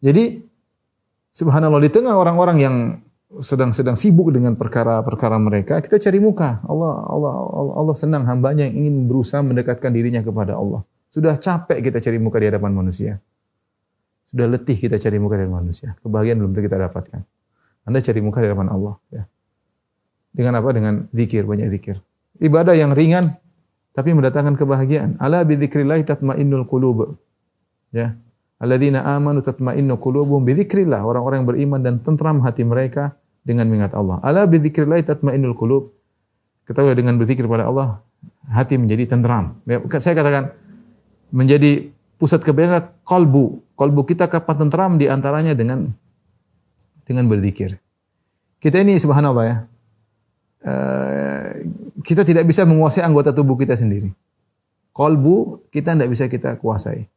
[0.01, 0.45] Jadi
[1.29, 2.75] subhanallah di tengah orang-orang yang
[3.41, 6.61] sedang-sedang sibuk dengan perkara-perkara mereka, kita cari muka.
[6.63, 10.85] Allah, Allah, Allah, Allah senang hambanya yang ingin berusaha mendekatkan dirinya kepada Allah.
[11.11, 13.19] Sudah capek kita cari muka di hadapan manusia.
[14.31, 15.97] Sudah letih kita cari muka di hadapan manusia.
[15.99, 17.21] Kebahagiaan belum kita dapatkan.
[17.83, 18.95] Anda cari muka di hadapan Allah.
[19.11, 19.23] Ya.
[20.31, 20.69] Dengan apa?
[20.71, 21.99] Dengan zikir, banyak zikir.
[22.39, 23.35] Ibadah yang ringan,
[23.91, 25.19] tapi mendatangkan kebahagiaan.
[25.19, 27.19] Ala bi dzikrillah tatmainnul qulub.
[27.91, 28.15] Ya.
[28.61, 31.01] Alladzina amanu tatmainnu qulubuhum bi dzikrillah.
[31.03, 34.21] Orang-orang yang beriman dan tentram hati mereka dengan mengingat Allah.
[34.21, 35.93] Ala bi dzikrillah tatmainnul qulub.
[36.65, 37.99] Ketahui dengan berzikir pada Allah,
[38.47, 39.59] hati menjadi tentram.
[39.65, 40.53] Ya, saya katakan
[41.33, 41.89] menjadi
[42.21, 43.65] pusat kebenaran kalbu.
[43.75, 45.89] Kalbu kita kapan tentram di antaranya dengan
[47.03, 47.81] dengan berzikir.
[48.61, 49.57] Kita ini subhanallah ya.
[50.61, 51.65] Uh,
[52.05, 54.13] kita tidak bisa menguasai anggota tubuh kita sendiri.
[54.93, 57.09] Kolbu kita tidak bisa kita kuasai.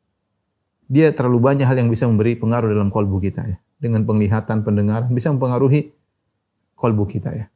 [0.89, 3.57] Dia terlalu banyak hal yang bisa memberi pengaruh dalam kolbu kita ya.
[3.77, 5.93] Dengan penglihatan, pendengaran bisa mempengaruhi
[6.85, 7.47] kolbu kita ya.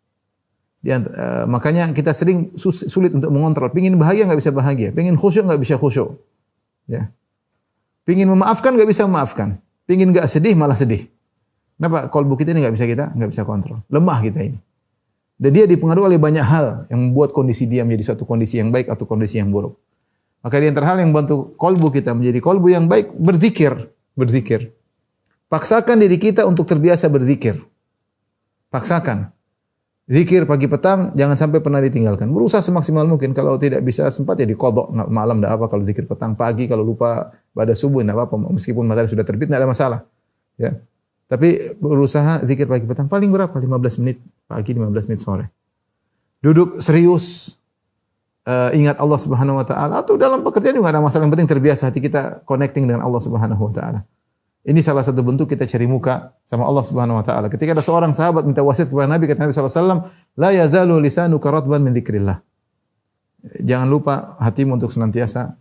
[0.81, 3.69] Dia, uh, makanya kita sering sulit untuk mengontrol.
[3.69, 6.17] Pingin bahagia nggak bisa bahagia, pingin khusyuk nggak bisa khusyuk.
[6.89, 7.13] Ya.
[8.09, 9.61] Pingin memaafkan nggak bisa memaafkan.
[9.85, 11.05] Pingin nggak sedih malah sedih.
[11.77, 12.09] Kenapa?
[12.09, 13.85] Kolbu kita ini nggak bisa kita nggak bisa kontrol.
[13.93, 14.57] Lemah kita ini.
[15.39, 18.91] Dan dia dipengaruhi oleh banyak hal yang membuat kondisi dia menjadi suatu kondisi yang baik
[18.91, 19.77] atau kondisi yang buruk.
[20.43, 23.93] Maka di antara hal yang membantu kolbu kita menjadi kolbu yang baik, berzikir.
[24.19, 24.75] Berzikir.
[25.47, 27.55] Paksakan diri kita untuk terbiasa berzikir.
[28.69, 29.33] Paksakan.
[30.09, 32.33] Zikir pagi petang jangan sampai pernah ditinggalkan.
[32.33, 33.37] Berusaha semaksimal mungkin.
[33.37, 35.65] Kalau tidak bisa sempat ya dikodok malam tidak apa.
[35.69, 38.35] Kalau zikir petang pagi kalau lupa pada subuh tidak apa.
[38.41, 40.01] Meskipun matahari sudah terbit tidak ada masalah.
[40.57, 40.81] Ya.
[41.29, 43.53] Tapi berusaha zikir pagi petang paling berapa?
[43.53, 44.17] 15 menit
[44.49, 45.53] pagi, 15 menit sore.
[46.41, 47.59] Duduk serius
[48.49, 51.93] uh, ingat Allah Subhanahu wa taala atau dalam pekerjaan juga ada masalah yang penting terbiasa
[51.93, 54.01] hati kita connecting dengan Allah Subhanahu wa taala.
[54.69, 57.49] Ini salah satu bentuk kita cari muka sama Allah Subhanahu wa taala.
[57.49, 60.01] Ketika ada seorang sahabat minta wasiat kepada Nabi, kata Nabi sallallahu alaihi wasallam,
[60.37, 62.37] "La yazalu lisanuka ratban min dzikrillah."
[63.65, 65.57] Jangan lupa hatimu untuk senantiasa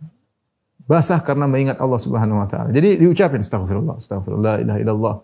[0.84, 2.68] basah karena mengingat Allah Subhanahu wa taala.
[2.68, 5.14] Jadi diucapin astagfirullah, astagfirullah, la ilaha illallah,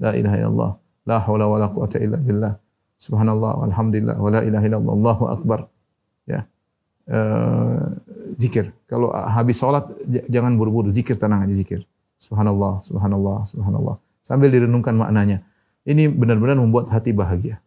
[0.00, 0.70] la ilaha illallah,
[1.04, 2.56] la haula wala quwata illa billah.
[2.96, 5.58] Subhanallah walhamdulillah wa la ilaha illallah, Allahu akbar.
[6.24, 6.48] Ya.
[7.04, 7.92] Uh,
[8.40, 8.72] zikir.
[8.88, 9.84] Kalau habis sholat
[10.32, 11.84] jangan buru-buru, zikir tenang aja zikir.
[12.24, 13.96] Subhanallah, subhanallah, subhanallah.
[14.24, 15.44] Sambil direnungkan maknanya.
[15.84, 17.60] Ini benar-benar membuat hati bahagia.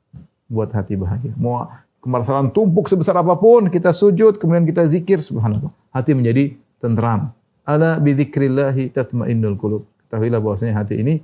[0.50, 1.38] Buat hati bahagia.
[1.38, 1.70] Mau
[2.02, 5.70] kemasalan tumpuk sebesar apa pun, kita sujud, kemudian kita zikir, subhanallah.
[5.93, 7.30] Hati menjadi tentram.
[7.62, 9.86] Ala bidzikrillahi tatmainnul qulub.
[10.08, 11.22] Ketahuilah bahwasanya hati ini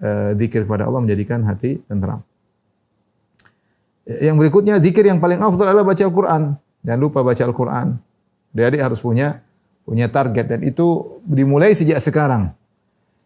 [0.00, 2.24] uh, zikir kepada Allah menjadikan hati tentram.
[4.04, 6.42] Yang berikutnya zikir yang paling afdal adalah baca Al-Qur'an.
[6.84, 7.96] Jangan lupa baca Al-Qur'an.
[8.54, 9.42] Adik-adik harus punya
[9.84, 12.50] punya target dan itu dimulai sejak sekarang.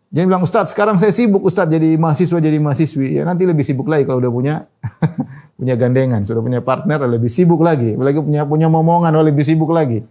[0.08, 3.20] Jangan bilang Ustaz, sekarang saya sibuk Ustaz jadi mahasiswa jadi mahasiswi.
[3.20, 4.54] Ya nanti lebih sibuk lagi kalau udah punya
[5.58, 7.94] punya gandengan, sudah punya partner lebih sibuk lagi.
[7.94, 10.02] Apalagi punya punya momongan lebih sibuk lagi.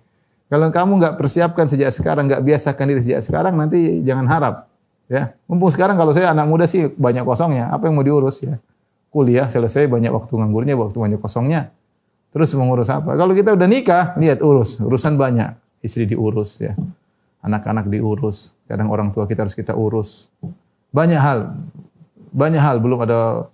[0.47, 4.55] Kalau kamu nggak persiapkan sejak sekarang, nggak biasakan diri sejak sekarang, nanti jangan harap.
[5.11, 8.55] Ya, mumpung sekarang kalau saya anak muda sih banyak kosongnya, apa yang mau diurus ya?
[9.11, 11.75] Kuliah selesai banyak waktu nganggurnya, waktu banyak kosongnya.
[12.31, 13.15] Terus mengurus apa?
[13.19, 16.73] Kalau kita udah nikah, lihat urus, urusan banyak istri diurus ya.
[17.41, 20.33] Anak-anak diurus, kadang orang tua kita harus kita urus.
[20.91, 21.39] Banyak hal.
[22.33, 23.47] Banyak hal belum ada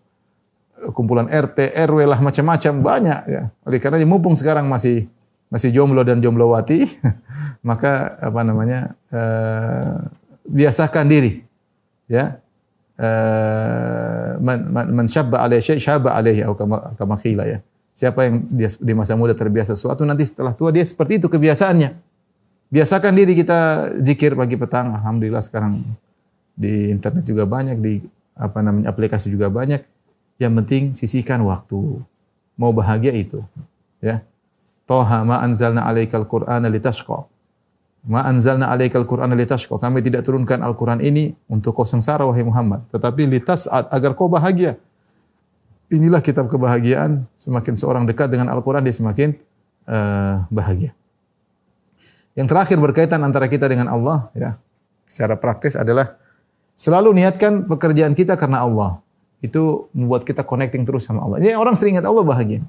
[0.92, 3.42] kumpulan RT, RW lah macam-macam banyak ya.
[3.64, 5.08] Oleh karena mumpung sekarang masih
[5.54, 6.90] masih jomblo dan jomblowati,
[7.70, 8.98] maka apa namanya?
[9.14, 9.94] Eh,
[10.50, 11.46] biasakan diri.
[12.10, 12.42] Ya.
[12.98, 16.02] Eh, man, man, syabba alaihi syai
[17.46, 17.60] ya.
[17.94, 22.12] Siapa yang di masa muda terbiasa sesuatu nanti setelah tua dia seperti itu kebiasaannya.
[22.74, 24.98] Biasakan diri kita zikir pagi petang.
[24.98, 25.86] Alhamdulillah sekarang
[26.58, 28.02] di internet juga banyak, di
[28.34, 29.86] apa namanya aplikasi juga banyak.
[30.42, 32.02] Yang penting sisihkan waktu.
[32.58, 33.46] Mau bahagia itu,
[34.02, 34.26] ya.
[34.90, 37.30] Toha ma anzalna alaikal Qur'ana litashqa.
[38.10, 39.78] Ma anzalna alaikal Qur'ana litashqa.
[39.78, 44.82] Kami tidak turunkan Al-Qur'an ini untuk kau sengsara wahai Muhammad, tetapi litas'ad agar kau bahagia.
[45.94, 47.26] Inilah kitab kebahagiaan.
[47.38, 49.38] Semakin seorang dekat dengan Al-Qur'an dia semakin
[49.86, 50.94] uh, bahagia.
[52.34, 54.58] Yang terakhir berkaitan antara kita dengan Allah, ya,
[55.06, 56.17] secara praktis adalah
[56.74, 59.00] selalu niatkan pekerjaan kita karena Allah.
[59.43, 61.43] Itu membuat kita connecting terus sama Allah.
[61.43, 62.63] Jadi orang sering ingat Allah bahagia.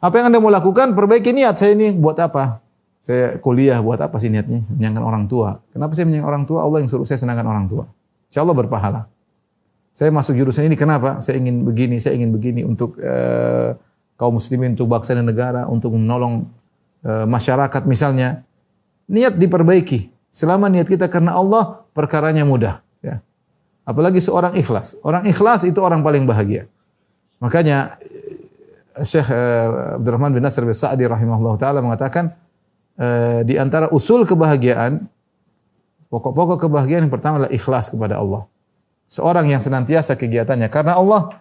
[0.00, 0.96] Apa yang anda mau lakukan?
[0.96, 1.60] Perbaiki niat.
[1.60, 2.62] Saya ini buat apa?
[3.02, 4.64] Saya kuliah buat apa sih niatnya?
[4.72, 5.60] Menyenangkan orang tua.
[5.74, 6.58] Kenapa saya menyenangkan orang tua?
[6.64, 7.84] Allah yang suruh saya senangkan orang tua.
[8.30, 9.00] Insya Allah berpahala.
[9.90, 11.18] Saya masuk jurusan ini kenapa?
[11.18, 13.74] Saya ingin begini, saya ingin begini untuk uh,
[14.14, 16.46] kaum muslimin, untuk bangsa dan negara, untuk menolong
[17.00, 18.44] Eh, masyarakat misalnya,
[19.08, 20.12] niat diperbaiki.
[20.28, 22.84] Selama niat kita karena Allah, perkaranya mudah.
[23.00, 23.24] Ya.
[23.88, 25.00] Apalagi seorang ikhlas.
[25.00, 26.68] Orang ikhlas itu orang paling bahagia.
[27.40, 32.36] Makanya eh, Syekh eh, Abdurrahman bin Nasr bin Sa'di rahimahullah taala mengatakan
[33.48, 35.08] di antara usul kebahagiaan
[36.12, 38.44] pokok-pokok kebahagiaan yang pertama adalah ikhlas kepada Allah.
[39.08, 41.32] Seorang yang senantiasa kegiatannya karena Allah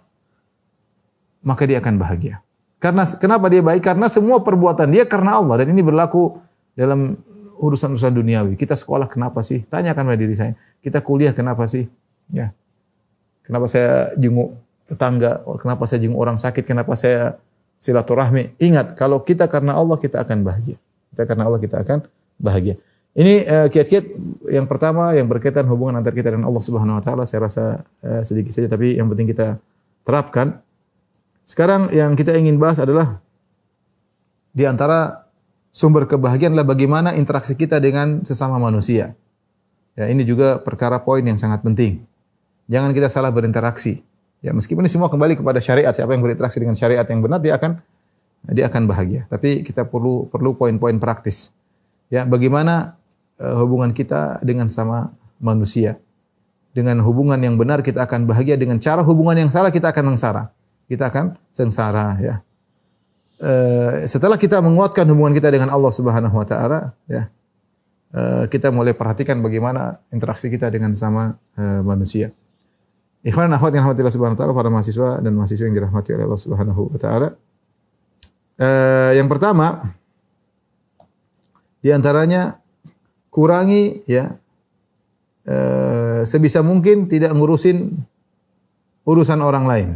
[1.44, 2.40] maka dia akan bahagia.
[2.80, 3.84] Karena kenapa dia baik?
[3.84, 6.40] Karena semua perbuatan dia karena Allah dan ini berlaku
[6.80, 7.20] dalam
[7.60, 8.56] urusan-urusan duniawi.
[8.56, 9.68] Kita sekolah kenapa sih?
[9.68, 10.56] Tanyakan pada diri saya.
[10.80, 11.92] Kita kuliah kenapa sih?
[12.32, 12.56] Ya.
[13.44, 14.56] Kenapa saya jenguk
[14.88, 15.44] tetangga?
[15.60, 16.64] Kenapa saya jenguk orang sakit?
[16.64, 17.36] Kenapa saya
[17.76, 18.56] silaturahmi?
[18.64, 20.80] Ingat, kalau kita karena Allah kita akan bahagia.
[21.12, 22.08] Kita karena Allah kita akan
[22.40, 22.80] bahagia.
[23.18, 24.06] Ini uh, kiat-kiat
[24.54, 28.22] yang pertama yang berkaitan hubungan antara kita dan Allah Subhanahu wa taala saya rasa uh,
[28.22, 29.58] sedikit saja tapi yang penting kita
[30.06, 30.62] terapkan.
[31.50, 33.18] Sekarang yang kita ingin bahas adalah
[34.54, 35.26] di antara
[35.74, 39.18] sumber kebahagiaan adalah bagaimana interaksi kita dengan sesama manusia.
[39.98, 42.06] Ya, ini juga perkara poin yang sangat penting.
[42.70, 44.06] Jangan kita salah berinteraksi.
[44.46, 47.58] Ya, meskipun ini semua kembali kepada syariat, siapa yang berinteraksi dengan syariat yang benar dia
[47.58, 47.82] akan
[48.54, 49.26] dia akan bahagia.
[49.26, 51.50] Tapi kita perlu perlu poin-poin praktis.
[52.14, 52.94] Ya, bagaimana
[53.42, 55.10] uh, hubungan kita dengan sama
[55.42, 55.98] manusia.
[56.78, 60.54] Dengan hubungan yang benar kita akan bahagia, dengan cara hubungan yang salah kita akan sengsara
[60.90, 62.36] kita akan sengsara ya.
[63.40, 67.30] Uh, setelah kita menguatkan hubungan kita dengan Allah Subhanahu wa taala ya.
[68.10, 72.34] Uh, kita mulai perhatikan bagaimana interaksi kita dengan sama uh, manusia.
[73.22, 76.26] Ikhwan akhwat yang rahmati Allah Subhanahu wa taala, para mahasiswa dan mahasiswa yang dirahmati oleh
[76.26, 77.38] Allah Subhanahu wa taala.
[78.60, 79.94] Uh, yang pertama
[81.80, 82.60] di antaranya
[83.32, 84.36] kurangi ya
[85.48, 87.94] uh, sebisa mungkin tidak ngurusin
[89.08, 89.90] urusan orang lain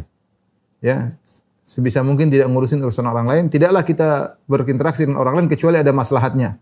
[0.84, 1.16] ya
[1.64, 5.96] sebisa mungkin tidak ngurusin urusan orang lain, tidaklah kita berinteraksi dengan orang lain kecuali ada
[5.96, 6.60] maslahatnya.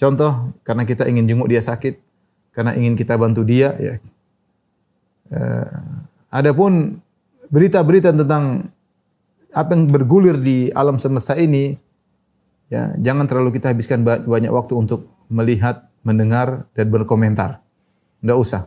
[0.00, 2.00] Contoh, karena kita ingin jenguk dia sakit,
[2.56, 3.94] karena ingin kita bantu dia, ya.
[5.28, 7.00] Uh, adapun
[7.52, 8.72] berita-berita tentang
[9.54, 11.76] apa yang bergulir di alam semesta ini,
[12.72, 17.60] ya jangan terlalu kita habiskan banyak waktu untuk melihat, mendengar dan berkomentar.
[18.20, 18.66] Tidak usah.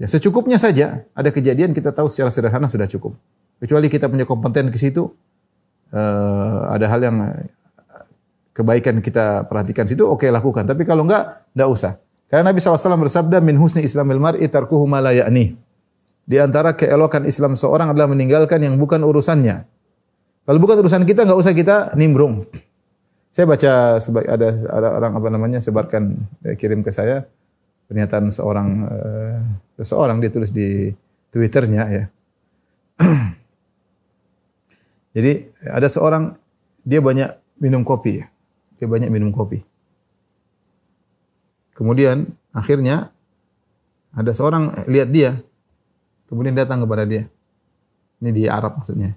[0.00, 1.06] Ya secukupnya saja.
[1.14, 3.14] Ada kejadian kita tahu secara sederhana sudah cukup.
[3.62, 5.06] Kecuali kita punya kompeten ke situ,
[5.94, 7.16] uh, ada hal yang
[8.50, 10.66] kebaikan kita perhatikan situ, oke okay, lakukan.
[10.66, 11.92] Tapi kalau enggak, enggak usah.
[12.26, 15.12] Karena Nabi SAW bersabda, min husni islamil mar'i tarkuhu ma la.
[16.22, 19.66] Di antara keelokan Islam seorang adalah meninggalkan yang bukan urusannya.
[20.42, 22.46] Kalau bukan urusan kita, enggak usah kita nimbrung.
[23.32, 23.96] Saya baca
[24.28, 27.24] ada ada orang apa namanya sebarkan eh, kirim ke saya
[27.88, 29.40] pernyataan seorang uh,
[29.80, 30.92] seseorang dia tulis di
[31.32, 32.04] Twitternya ya.
[35.12, 36.36] Jadi ada seorang
[36.82, 37.28] dia banyak
[37.60, 38.24] minum kopi,
[38.80, 39.60] dia banyak minum kopi.
[41.76, 43.12] Kemudian akhirnya
[44.12, 45.40] ada seorang lihat dia,
[46.28, 47.28] kemudian datang kepada dia.
[48.22, 49.16] Ini di Arab maksudnya.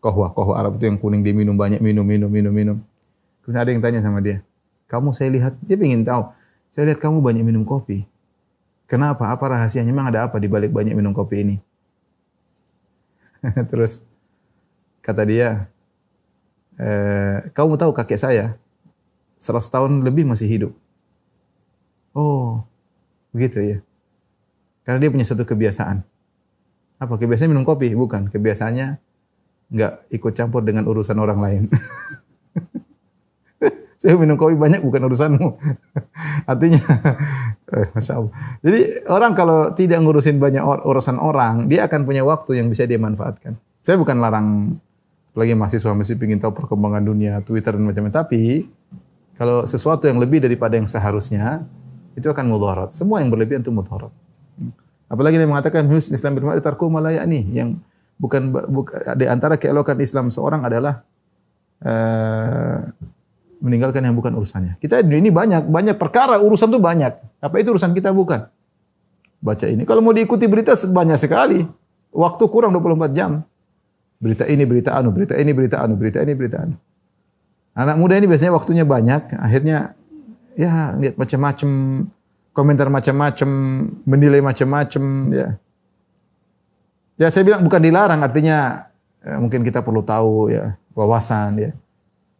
[0.00, 2.78] Kohwa, kohwa Arab itu yang kuning dia minum banyak minum minum minum minum.
[3.42, 4.40] Kemudian ada yang tanya sama dia,
[4.90, 6.30] kamu saya lihat dia ingin tahu.
[6.70, 8.06] Saya lihat kamu banyak minum kopi.
[8.90, 9.30] Kenapa?
[9.30, 9.90] Apa rahasianya?
[9.90, 11.56] Memang ada apa di balik banyak minum kopi ini?
[13.70, 14.02] Terus
[15.00, 15.72] Kata dia,
[16.76, 16.88] e,
[17.56, 18.60] kamu tahu kakek saya
[19.40, 20.72] 100 tahun lebih masih hidup.
[22.12, 22.60] Oh,
[23.32, 23.78] begitu ya.
[24.84, 26.04] Karena dia punya satu kebiasaan.
[27.00, 27.96] Apa kebiasaan minum kopi?
[27.96, 28.28] Bukan.
[28.28, 29.00] Kebiasaannya
[29.70, 31.62] nggak ikut campur dengan urusan orang lain.
[34.00, 35.48] saya minum kopi banyak bukan urusanmu.
[36.50, 36.80] Artinya,
[37.76, 38.32] eh, masya Allah.
[38.64, 38.80] Jadi
[39.12, 43.60] orang kalau tidak ngurusin banyak urusan orang, dia akan punya waktu yang bisa dia manfaatkan.
[43.84, 44.80] Saya bukan larang
[45.30, 48.26] apalagi mahasiswa mesti ingin tahu perkembangan dunia, Twitter dan macam-macam.
[48.26, 48.66] Tapi
[49.38, 51.64] kalau sesuatu yang lebih daripada yang seharusnya,
[52.18, 52.90] itu akan mudarat.
[52.92, 54.12] Semua yang berlebihan itu mudarat.
[55.10, 57.78] Apalagi dia mengatakan husn Islam bil ma'ruf tarku malayani yang
[58.14, 61.02] bukan, bukan di antara keelokan Islam seorang adalah
[61.82, 62.78] uh,
[63.58, 64.78] meninggalkan yang bukan urusannya.
[64.78, 67.42] Kita ini banyak banyak perkara urusan tuh banyak.
[67.42, 68.46] Apa itu urusan kita bukan?
[69.40, 69.82] Baca ini.
[69.82, 71.64] Kalau mau diikuti berita banyak sekali.
[72.10, 73.42] Waktu kurang 24 jam.
[74.20, 76.76] Berita ini, berita anu, berita ini, berita anu, berita ini, berita anu.
[77.72, 79.96] Anak muda ini biasanya waktunya banyak, akhirnya
[80.60, 81.70] ya lihat macam-macam,
[82.52, 83.50] komentar macam-macam,
[84.04, 85.48] menilai macam-macam, ya.
[87.16, 88.88] Ya saya bilang bukan dilarang, artinya
[89.24, 91.70] ya, mungkin kita perlu tahu ya wawasan ya.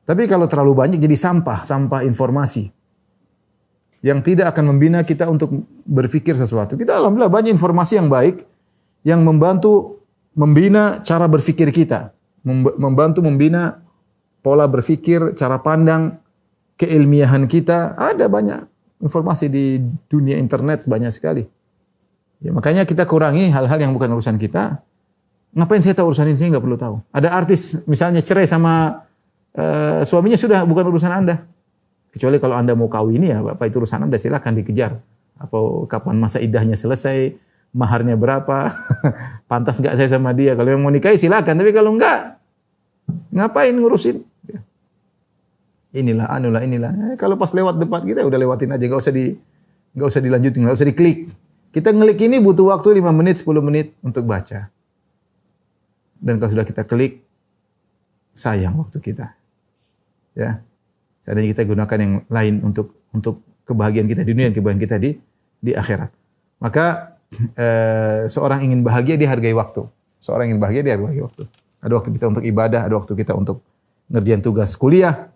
[0.04, 2.68] Tapi kalau terlalu banyak jadi sampah, sampah informasi
[4.00, 5.52] yang tidak akan membina kita untuk
[5.84, 6.76] berpikir sesuatu.
[6.76, 8.44] Kita alhamdulillah banyak informasi yang baik
[9.04, 9.99] yang membantu
[10.34, 12.14] membina cara berpikir kita,
[12.78, 13.82] membantu membina
[14.40, 16.18] pola berpikir, cara pandang,
[16.80, 17.96] keilmiahan kita.
[17.96, 18.60] Ada banyak
[19.04, 21.44] informasi di dunia internet banyak sekali.
[22.40, 24.80] Ya, makanya kita kurangi hal-hal yang bukan urusan kita.
[25.52, 26.38] Ngapain saya tahu urusan ini?
[26.38, 26.96] Saya nggak perlu tahu.
[27.12, 29.04] Ada artis misalnya cerai sama
[29.52, 31.44] eh, suaminya sudah bukan urusan Anda.
[32.10, 34.96] Kecuali kalau Anda mau kawin ya, Bapak itu urusan Anda silakan dikejar.
[35.40, 35.58] Apa
[35.88, 37.36] kapan masa idahnya selesai,
[37.70, 38.74] maharnya berapa,
[39.50, 40.58] pantas nggak saya sama dia.
[40.58, 42.38] Kalau yang mau nikahi silakan, tapi kalau enggak,
[43.30, 44.22] ngapain ngurusin?
[45.90, 46.92] Inilah, anulah, inilah.
[46.94, 49.34] Eh, kalau pas lewat depan kita udah lewatin aja, nggak usah di
[49.90, 51.18] nggak usah dilanjutin, nggak usah diklik.
[51.70, 54.70] Kita ngelik ini butuh waktu 5 menit, 10 menit untuk baca.
[56.18, 57.22] Dan kalau sudah kita klik,
[58.34, 59.34] sayang waktu kita.
[60.34, 60.62] Ya.
[61.22, 65.10] Seandainya kita gunakan yang lain untuk untuk kebahagiaan kita di dunia dan kebahagiaan kita di
[65.60, 66.10] di akhirat.
[66.62, 69.86] Maka eh, seorang ingin bahagia dihargai waktu.
[70.20, 71.46] Seorang ingin bahagia dihargai waktu.
[71.80, 73.64] Ada waktu kita untuk ibadah, ada waktu kita untuk
[74.10, 75.30] ngerjain tugas kuliah,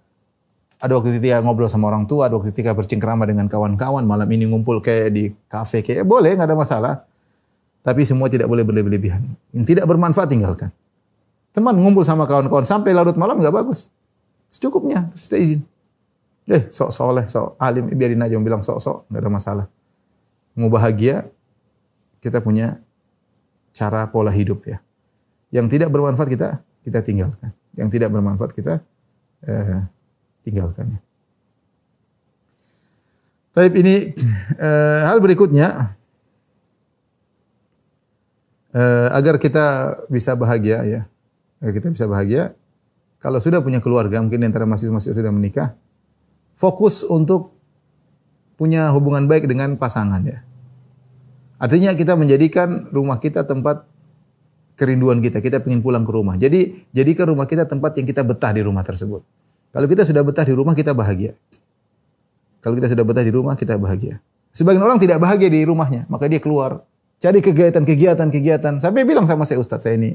[0.85, 4.45] ada waktu ketika ngobrol sama orang tua, ada waktu ketika bercengkrama dengan kawan-kawan, malam ini
[4.45, 6.95] ngumpul kayak di kafe kayak boleh nggak ada masalah.
[7.85, 9.25] Tapi semua tidak boleh berlebihan.
[9.53, 10.73] Yang tidak bermanfaat tinggalkan.
[11.53, 13.93] Teman ngumpul sama kawan-kawan sampai larut malam nggak bagus.
[14.53, 15.61] Secukupnya, terus kita izin.
[16.45, 19.67] Eh, sok soleh, sok alim, biarin aja bilang sok-sok, nggak ada masalah.
[20.53, 21.25] Mau bahagia,
[22.25, 22.81] kita punya
[23.77, 24.81] cara pola hidup ya.
[25.53, 27.53] Yang tidak bermanfaat kita kita tinggalkan.
[27.77, 28.81] Yang tidak bermanfaat kita
[29.45, 29.85] eh,
[30.41, 30.97] tinggalkan.
[33.53, 33.95] Tapi ini
[34.67, 35.97] eh, hal berikutnya
[38.73, 39.67] eh, agar kita
[40.09, 41.01] bisa bahagia ya,
[41.61, 42.57] agar kita bisa bahagia.
[43.21, 45.73] Kalau sudah punya keluarga, mungkin antara masih-masih sudah menikah,
[46.61, 47.57] fokus untuk
[48.61, 50.45] punya hubungan baik dengan pasangan ya.
[51.65, 53.89] Artinya kita menjadikan rumah kita tempat
[54.77, 55.41] kerinduan kita.
[55.41, 56.37] Kita ingin pulang ke rumah.
[56.37, 59.25] Jadi jadikan rumah kita tempat yang kita betah di rumah tersebut.
[59.73, 61.33] Kalau kita sudah betah di rumah kita bahagia.
[62.61, 64.21] Kalau kita sudah betah di rumah kita bahagia.
[64.53, 66.85] Sebagian orang tidak bahagia di rumahnya, maka dia keluar
[67.19, 68.73] cari kegiatan-kegiatan kegiatan.
[68.79, 70.15] Sampai bilang sama saya Ustaz saya ini,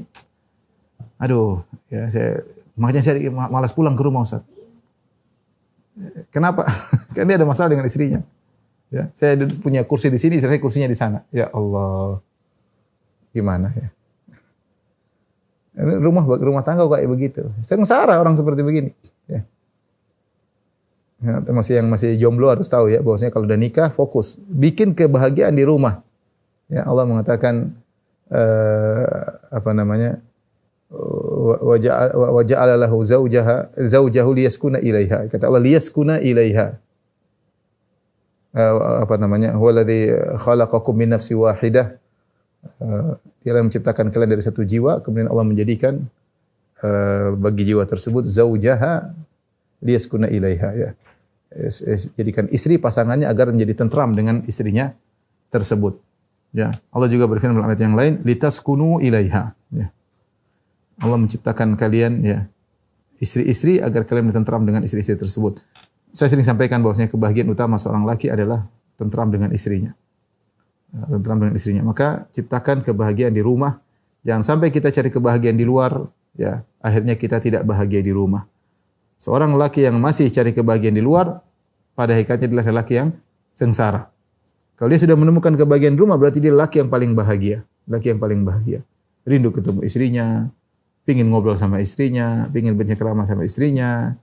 [1.20, 2.40] aduh, ya saya
[2.78, 4.46] makanya saya malas pulang ke rumah Ustaz.
[6.32, 6.64] Kenapa?
[7.14, 8.24] Karena dia ada masalah dengan istrinya.
[8.90, 11.22] Ya, saya punya kursi di sini, saya kursinya di sana.
[11.30, 12.18] Ya Allah,
[13.30, 13.88] gimana ya?
[15.80, 17.46] Rumah rumah tangga kayak begitu.
[17.62, 18.90] Sengsara orang seperti begini.
[19.30, 19.46] Ya.
[21.22, 25.54] Ya, masih yang masih jomblo harus tahu ya bahwasanya kalau udah nikah fokus bikin kebahagiaan
[25.54, 26.02] di rumah.
[26.66, 27.76] Ya Allah mengatakan
[28.32, 29.04] uh,
[29.54, 30.18] apa namanya
[30.90, 35.30] wa ja'ala lahu zaujaha zaujahu liyaskuna ilaiha.
[35.30, 36.74] Kata Allah liyaskuna ilaiha.
[38.50, 39.54] Uh, apa namanya?
[39.54, 40.10] Huwallazi
[40.42, 41.94] khalaqakum min nafsi wahidah.
[42.82, 46.02] Uh, dia yang menciptakan kalian dari satu jiwa, kemudian Allah menjadikan
[46.82, 49.14] uh, bagi jiwa tersebut zaujaha
[49.80, 50.90] liyaskuna ilaiha ya.
[52.18, 54.94] Jadikan istri pasangannya agar menjadi tentram dengan istrinya
[55.50, 55.98] tersebut.
[56.50, 59.54] Ya, Allah juga berfirman dalam ayat yang lain, litaskunu ilaiha.
[59.70, 59.86] Ya.
[61.00, 62.38] Allah menciptakan kalian ya
[63.22, 65.62] istri-istri agar kalian tentram dengan istri-istri tersebut.
[66.10, 68.66] Saya sering sampaikan bahwasanya kebahagiaan utama seorang laki adalah
[68.98, 69.94] tentram dengan istrinya.
[70.90, 71.82] Ya, tentram dengan istrinya.
[71.86, 73.78] Maka ciptakan kebahagiaan di rumah.
[74.26, 76.04] Jangan sampai kita cari kebahagiaan di luar,
[76.36, 78.44] ya akhirnya kita tidak bahagia di rumah.
[79.16, 81.40] Seorang laki yang masih cari kebahagiaan di luar,
[81.96, 83.08] pada hakikatnya adalah laki yang
[83.56, 84.08] sengsara.
[84.76, 87.64] Kalau dia sudah menemukan kebahagiaan di rumah, berarti dia laki yang paling bahagia.
[87.84, 88.80] Laki yang paling bahagia.
[89.28, 90.48] Rindu ketemu istrinya,
[91.04, 94.16] pingin ngobrol sama istrinya, pingin bercengkrama sama istrinya,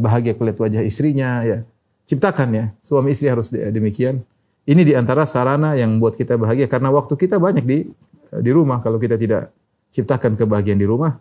[0.00, 1.66] bahagia kulihat wajah istrinya, ya.
[2.06, 4.22] Ciptakan ya, suami istri harus demikian.
[4.66, 7.78] Ini di antara sarana yang buat kita bahagia karena waktu kita banyak di
[8.38, 8.78] di rumah.
[8.78, 9.50] Kalau kita tidak
[9.90, 11.18] ciptakan kebahagiaan di rumah,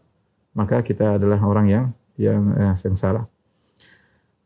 [0.54, 1.86] maka kita adalah orang yang
[2.20, 3.26] yang eh, sengsara.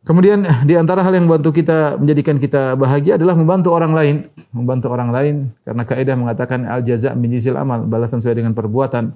[0.04, 4.16] Kemudian eh, di antara hal yang membantu kita menjadikan kita bahagia adalah membantu orang lain,
[4.56, 9.12] membantu orang lain karena kaidah mengatakan al jaza min amal, balasan sesuai dengan perbuatan.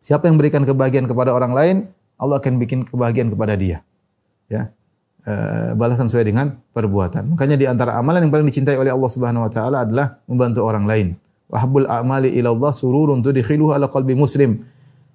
[0.00, 1.76] Siapa yang berikan kebahagiaan kepada orang lain,
[2.20, 3.80] Allah akan bikin kebahagiaan kepada dia.
[4.52, 4.68] Ya.
[5.24, 5.32] E,
[5.72, 7.32] balasan sesuai dengan perbuatan.
[7.32, 10.84] Makanya di antara amalan yang paling dicintai oleh Allah Subhanahu wa taala adalah membantu orang
[10.84, 11.16] lain.
[11.48, 14.60] Wahabul a'mali ila Allah sururun tudkhiluhu ala qalbi muslim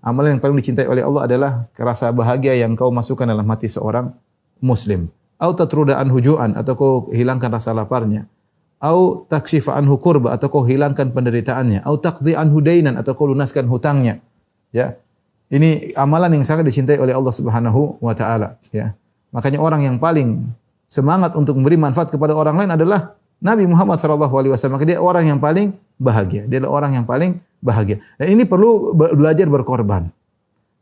[0.05, 4.13] Amalan yang paling dicintai oleh Allah adalah rasa bahagia yang kau masukkan dalam hati seorang
[4.61, 5.09] muslim.
[5.41, 8.29] Au tatruda an hujuan atau kau hilangkan rasa laparnya.
[8.77, 11.81] Au takshifa anhu kurba atau kau hilangkan penderitaannya.
[11.81, 14.21] Au taqdi anhu dainan atau kau lunaskan hutangnya.
[14.69, 15.01] Ya.
[15.45, 18.97] Ini amalan yang sangat dicintai oleh Allah Subhanahu wa taala, ya.
[19.29, 20.41] Makanya orang yang paling
[20.89, 24.79] semangat untuk memberi manfaat kepada orang lain adalah Nabi Muhammad sallallahu alaihi wasallam.
[24.81, 26.47] Dia orang yang paling bahagia.
[26.47, 27.99] Dia adalah orang yang paling bahagia.
[28.17, 30.07] Dan ini perlu belajar berkorban.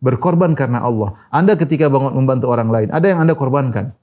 [0.04, 1.16] Berkorban karena Allah.
[1.34, 3.96] Anda ketika membantu orang lain, ada yang Anda korbankan.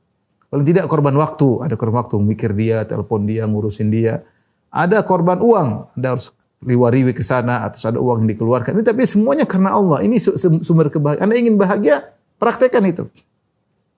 [0.50, 4.26] Paling tidak korban waktu, ada korban waktu, mikir dia, telepon dia, ngurusin dia.
[4.74, 8.76] Ada korban uang, Anda harus riwa-riwi ke sana atau ada uang yang dikeluarkan.
[8.76, 10.04] Ini tapi semuanya karena Allah.
[10.04, 11.24] Ini su- sum- sumber kebahagiaan.
[11.24, 13.08] Anda ingin bahagia, praktekkan itu.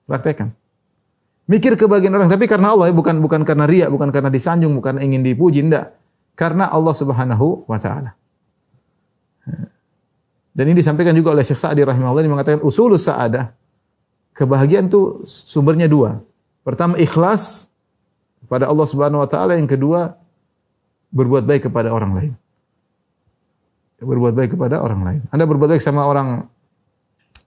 [0.07, 0.55] Praktekkan.
[1.43, 4.95] Mikir kebahagiaan orang tapi karena Allah ya, bukan bukan karena riak, bukan karena disanjung, bukan
[5.03, 5.91] ingin dipuji, enggak.
[6.39, 8.15] Karena Allah Subhanahu wa taala.
[10.53, 13.51] Dan ini disampaikan juga oleh Syekh Sa'di rahimahullah yang mengatakan usulus sa'adah.
[14.37, 16.21] Kebahagiaan itu sumbernya dua.
[16.61, 17.73] Pertama ikhlas
[18.45, 20.13] kepada Allah Subhanahu wa taala, yang kedua
[21.09, 22.33] berbuat baik kepada orang lain.
[24.03, 25.21] Berbuat baik kepada orang lain.
[25.31, 26.45] Anda berbuat baik sama orang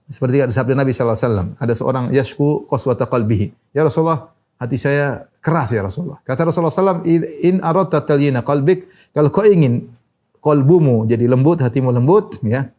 [0.07, 3.75] seperti ada sabda Nabi sallallahu alaihi wasallam, ada seorang yashku qaswata qalbihi.
[3.75, 6.23] Ya Rasulullah, hati saya keras ya Rasulullah.
[6.23, 7.03] Kata Rasulullah wasallam,
[7.43, 9.91] in aradta talyina qalbik, kalau kau ingin
[10.39, 12.71] kalbumu jadi lembut, hatimu lembut, ya.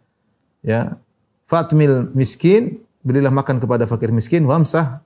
[0.64, 0.96] Ya.
[1.44, 5.04] Fatmil miskin, berilah makan kepada fakir miskin, wamsah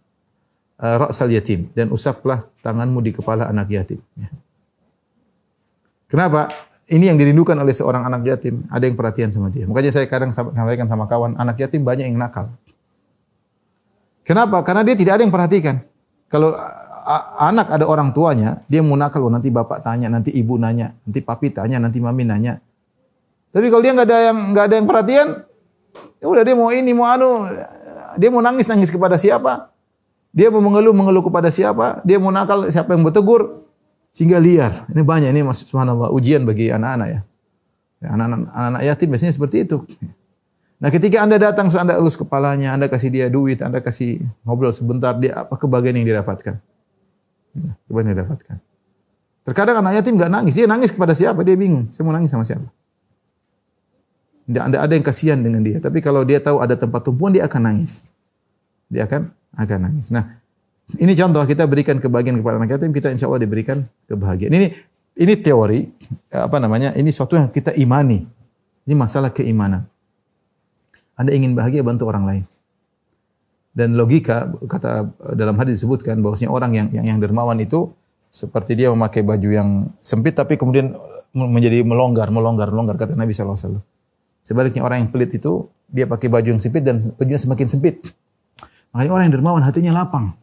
[0.78, 3.98] uh, ra'sal yatim dan usaplah tanganmu di kepala anak yatim.
[4.14, 4.30] Ya.
[6.06, 6.50] Kenapa?
[6.90, 8.66] Ini yang dirindukan oleh seorang anak yatim.
[8.66, 9.64] Ada yang perhatian sama dia.
[9.70, 12.50] Makanya saya kadang sampaikan sama kawan, anak yatim banyak yang nakal.
[14.26, 14.62] Kenapa?
[14.66, 15.82] Karena dia tidak ada yang perhatikan.
[16.26, 16.54] Kalau
[17.38, 21.18] anak ada orang tuanya, dia mau nakal, oh, nanti bapak tanya, nanti ibu nanya, nanti
[21.18, 22.62] papi tanya, nanti mami nanya.
[23.52, 25.26] Tapi kalau dia nggak ada yang nggak ada yang perhatian,
[26.22, 27.50] ya udah dia mau ini mau anu,
[28.16, 29.68] dia mau nangis nangis kepada siapa?
[30.32, 32.00] Dia mau mengeluh mengeluh kepada siapa?
[32.06, 33.61] Dia mau nakal siapa yang bertegur?
[34.12, 34.84] Sehingga liar.
[34.92, 37.20] Ini banyak ini mas subhanallah ujian bagi anak-anak ya.
[38.04, 39.80] Ya, Anak-anak anak yatim biasanya seperti itu.
[40.82, 45.14] Nah, ketika Anda datang, Anda elus kepalanya, Anda kasih dia duit, Anda kasih ngobrol sebentar,
[45.16, 46.58] dia apa kebahagiaan yang dia dapatkan?
[47.56, 48.56] Ya, Kebahagiaan yang dia dapatkan.
[49.42, 51.40] Terkadang anak yatim nggak nangis, dia nangis kepada siapa?
[51.46, 51.88] Dia bingung.
[51.94, 52.66] Saya mau nangis sama siapa?
[54.42, 55.78] Tidak ada ada yang kasihan dengan dia.
[55.78, 58.04] Tapi kalau dia tahu ada tempat tumpuan, dia akan nangis.
[58.90, 60.10] Dia akan akan nangis.
[60.10, 60.41] Nah,
[60.98, 64.52] ini contoh kita berikan kebahagiaan kepada anak yatim, kita insya Allah diberikan kebahagiaan.
[64.52, 64.66] Ini
[65.12, 65.80] ini teori
[66.32, 66.92] apa namanya?
[66.96, 68.24] Ini suatu yang kita imani.
[68.82, 69.86] Ini masalah keimanan.
[71.16, 72.44] Anda ingin bahagia bantu orang lain.
[73.72, 77.88] Dan logika kata dalam hadis disebutkan bahwasanya orang yang yang, yang dermawan itu
[78.28, 79.68] seperti dia memakai baju yang
[80.04, 80.92] sempit tapi kemudian
[81.32, 83.80] menjadi melonggar, melonggar, melonggar kata Nabi sallallahu.
[84.44, 88.12] Sebaliknya orang yang pelit itu dia pakai baju yang sempit dan bajunya semakin sempit.
[88.92, 90.36] Makanya orang yang dermawan hatinya lapang.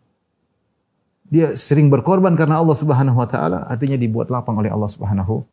[1.29, 5.45] Dia sering berkorban karena Allah Subhanahu wa taala, hatinya dibuat lapang oleh Allah Subhanahu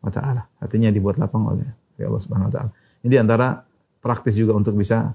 [0.00, 0.48] wa taala.
[0.56, 1.68] Hatinya dibuat lapang oleh
[2.00, 2.70] Allah Subhanahu wa taala.
[3.04, 3.68] Ini antara
[4.00, 5.12] praktis juga untuk bisa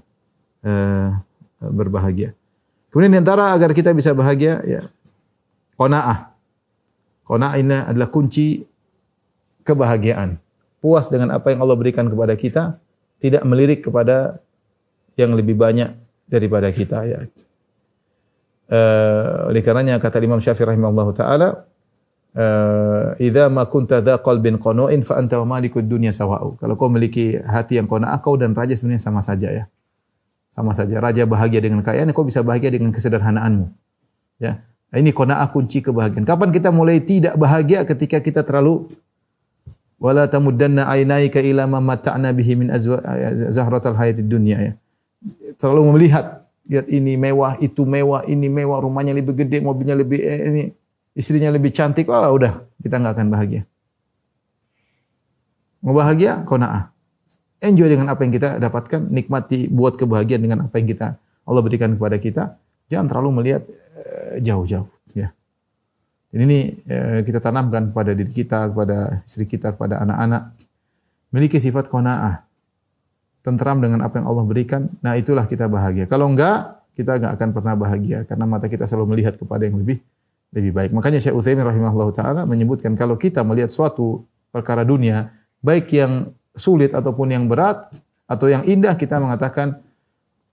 [0.62, 1.10] eh,
[1.58, 2.32] berbahagia.
[2.88, 4.80] Kemudian di antara agar kita bisa bahagia ya
[5.76, 6.32] qanaah.
[7.28, 8.64] Qanaah ini adalah kunci
[9.66, 10.40] kebahagiaan.
[10.78, 12.78] Puas dengan apa yang Allah berikan kepada kita,
[13.18, 14.38] tidak melirik kepada
[15.18, 15.90] yang lebih banyak
[16.30, 17.26] daripada kita ya.
[18.68, 21.64] Uh, oleh karenanya kata Imam Syafi'i rahimahullahu taala
[22.36, 26.60] uh, idza ma kunta dha qalbin qana'in fa anta malikud dunya sawa'u.
[26.60, 29.64] Kalau kau memiliki hati yang qanaah kau dan raja sebenarnya sama saja ya.
[30.52, 31.00] Sama saja.
[31.00, 33.72] Raja bahagia dengan kekayaan, kau bisa bahagia dengan kesederhanaanmu.
[34.36, 34.60] Ya.
[34.92, 36.28] Nah, ini qanaah kunci kebahagiaan.
[36.28, 38.88] Kapan kita mulai tidak bahagia ketika kita terlalu
[39.96, 43.00] wala tamuddanna ainaika ila ma mata'na bihi min azwa
[43.48, 44.72] zahratal hayatid dunya ya.
[45.56, 50.40] Terlalu melihat lihat ini mewah, itu mewah, ini mewah, rumahnya lebih gede, mobilnya lebih eh,
[50.52, 50.62] ini
[51.16, 53.62] istrinya lebih cantik, oh udah kita nggak akan bahagia.
[55.80, 56.92] Mau bahagia, qanaah.
[57.58, 61.96] Enjoy dengan apa yang kita dapatkan, nikmati buat kebahagiaan dengan apa yang kita Allah berikan
[61.96, 62.42] kepada kita.
[62.92, 63.64] Jangan terlalu melihat
[63.98, 65.32] eh, jauh-jauh ya.
[66.28, 70.52] Dan ini eh, kita tanamkan kepada diri kita, kepada istri kita, kepada anak-anak.
[71.32, 72.47] Miliki sifat qanaah.
[73.48, 76.04] Tentram dengan apa yang Allah berikan, nah itulah kita bahagia.
[76.04, 80.04] Kalau enggak, kita enggak akan pernah bahagia karena mata kita selalu melihat kepada yang lebih
[80.52, 80.90] lebih baik.
[80.92, 85.32] Makanya Syekh Utsaimin rahimahullah taala menyebutkan kalau kita melihat suatu perkara dunia,
[85.64, 87.88] baik yang sulit ataupun yang berat
[88.28, 89.80] atau yang indah kita mengatakan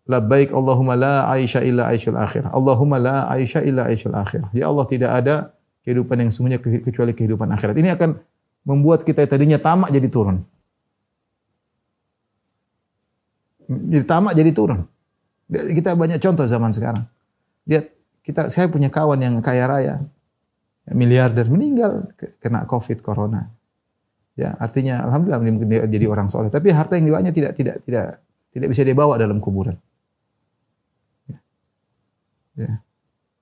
[0.07, 2.47] labbaik Allahumma la aisha illa aishul akhir.
[2.53, 4.47] Allahumma la aisha illa aishul akhir.
[4.55, 5.35] Ya Allah tidak ada
[5.83, 7.75] kehidupan yang semuanya kecuali kehidupan akhirat.
[7.75, 8.09] Ini akan
[8.65, 10.41] membuat kita tadinya tamak jadi turun.
[13.65, 14.85] Jadi tamak jadi turun.
[15.49, 17.05] Kita banyak contoh zaman sekarang.
[17.69, 17.85] Lihat
[18.25, 19.95] kita saya punya kawan yang kaya raya,
[20.89, 22.09] miliarder meninggal
[22.41, 23.49] kena Covid corona.
[24.35, 28.19] Ya, artinya alhamdulillah dia jadi orang soleh, tapi harta yang diwanya tidak tidak tidak
[28.51, 29.79] tidak bisa dibawa dalam kuburan.
[31.29, 31.39] Ya.
[32.59, 32.71] ya.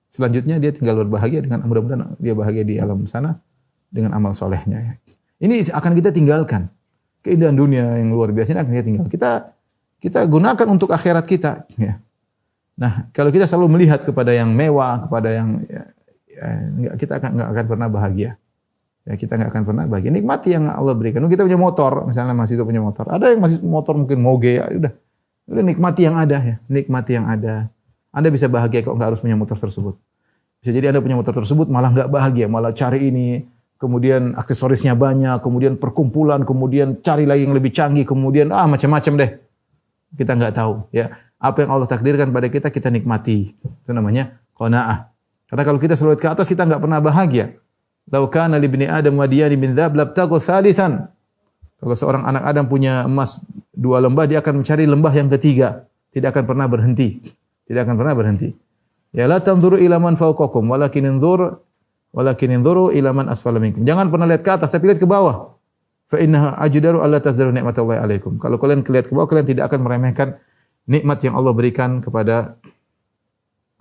[0.06, 3.42] Selanjutnya dia tinggal berbahagia dengan mudah-mudahan dia bahagia di alam sana
[3.90, 4.78] dengan amal solehnya.
[4.78, 4.92] Ya.
[5.42, 6.70] Ini akan kita tinggalkan.
[7.24, 9.06] Keindahan dunia yang luar biasa ini akan kita tinggal.
[9.08, 9.30] Kita
[10.04, 11.64] kita gunakan untuk akhirat kita.
[11.80, 11.96] Ya.
[12.76, 15.82] Nah, kalau kita selalu melihat kepada yang mewah, kepada yang ya,
[16.28, 18.36] ya, kita akan nggak akan pernah bahagia.
[19.04, 20.12] ya kita nggak akan pernah bahagia.
[20.12, 21.24] Nikmati yang Allah berikan.
[21.24, 23.08] Kita punya motor, misalnya masih itu punya motor.
[23.08, 24.92] Ada yang masih motor mungkin moge, ya udah.
[25.44, 27.68] Udah nikmati yang ada ya, nikmati yang ada.
[28.12, 29.96] Anda bisa bahagia kok nggak harus punya motor tersebut.
[30.60, 33.44] Bisa jadi Anda punya motor tersebut malah nggak bahagia, malah cari ini,
[33.76, 39.30] kemudian aksesorisnya banyak, kemudian perkumpulan, kemudian cari lagi yang lebih canggih, kemudian ah macam-macam deh.
[40.14, 41.10] Kita nggak tahu ya.
[41.42, 43.52] Apa yang Allah takdirkan pada kita kita nikmati.
[43.54, 45.10] Itu namanya qanaah.
[45.50, 47.58] Karena kalau kita selalu ke atas kita nggak pernah bahagia.
[48.08, 51.08] Lau kana li bni Adam wadiyani min dzab labtaghu thalithan.
[51.80, 53.44] Kalau seorang anak Adam punya emas
[53.74, 55.84] dua lembah, dia akan mencari lembah yang ketiga.
[56.12, 57.20] Tidak akan pernah berhenti.
[57.64, 58.48] Tidak akan pernah berhenti.
[59.14, 61.62] Ya la tanzuru ila man fawqakum walakin inzur
[62.10, 63.86] walakin inzuru ila man asfala minkum.
[63.86, 65.53] Jangan pernah lihat ke atas, tapi lihat ke bawah.
[66.04, 68.36] Fa innaha ajdaru alla tazdaru nikmatallahi alaikum.
[68.36, 70.36] Kalau kalian lihat ke bawah, kalian tidak akan meremehkan
[70.84, 72.60] nikmat yang Allah berikan kepada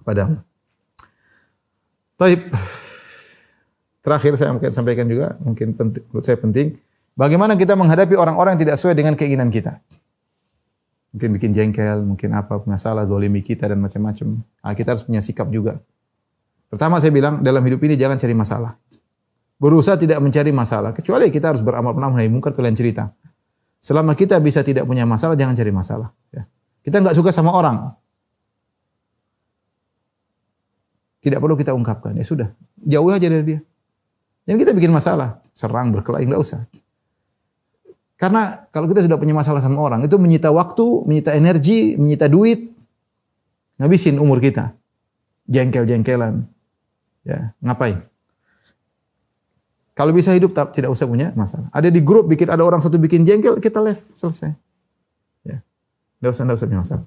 [0.04, 0.40] padamu.
[2.16, 2.48] Taib.
[4.04, 6.76] Terakhir saya mungkin sampaikan juga, mungkin penting, menurut saya penting.
[7.16, 9.80] Bagaimana kita menghadapi orang-orang tidak sesuai dengan keinginan kita?
[11.16, 14.44] Mungkin bikin jengkel, mungkin apa, masalah, zolimi kita dan macam-macam.
[14.44, 15.80] Nah, kita harus punya sikap juga.
[16.68, 18.76] Pertama saya bilang, dalam hidup ini jangan cari masalah.
[19.64, 20.92] Berusaha tidak mencari masalah.
[20.92, 23.16] Kecuali kita harus beramal pernah nahi mungkar, kalian cerita.
[23.80, 26.12] Selama kita bisa tidak punya masalah, jangan cari masalah.
[26.36, 26.44] Ya.
[26.84, 27.96] Kita nggak suka sama orang.
[31.24, 32.12] Tidak perlu kita ungkapkan.
[32.12, 32.52] Ya sudah,
[32.84, 33.60] jauh aja dari dia.
[34.44, 36.68] Jangan kita bikin masalah, serang, berkelahi, nggak usah.
[38.20, 42.68] Karena kalau kita sudah punya masalah sama orang, itu menyita waktu, menyita energi, menyita duit,
[43.80, 44.76] ngabisin umur kita.
[45.48, 46.44] Jengkel-jengkelan.
[47.24, 48.04] Ya, ngapain?
[49.94, 51.70] Kalau bisa hidup tak, tidak usah punya masalah.
[51.70, 54.50] Ada di grup bikin ada orang satu bikin jengkel, kita left, selesai.
[55.46, 55.62] Ya.
[56.18, 57.06] Tidak usah, tidak usah punya masalah.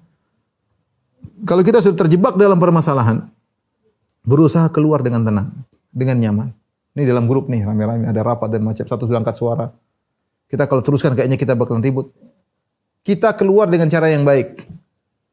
[1.42, 3.26] Kalau kita sudah terjebak dalam permasalahan,
[4.22, 5.48] berusaha keluar dengan tenang,
[5.90, 6.48] dengan nyaman.
[6.94, 9.66] Ini dalam grup nih, rame-rame, ada rapat dan macam satu sudah angkat suara.
[10.46, 12.14] Kita kalau teruskan kayaknya kita bakalan ribut.
[13.02, 14.62] Kita keluar dengan cara yang baik.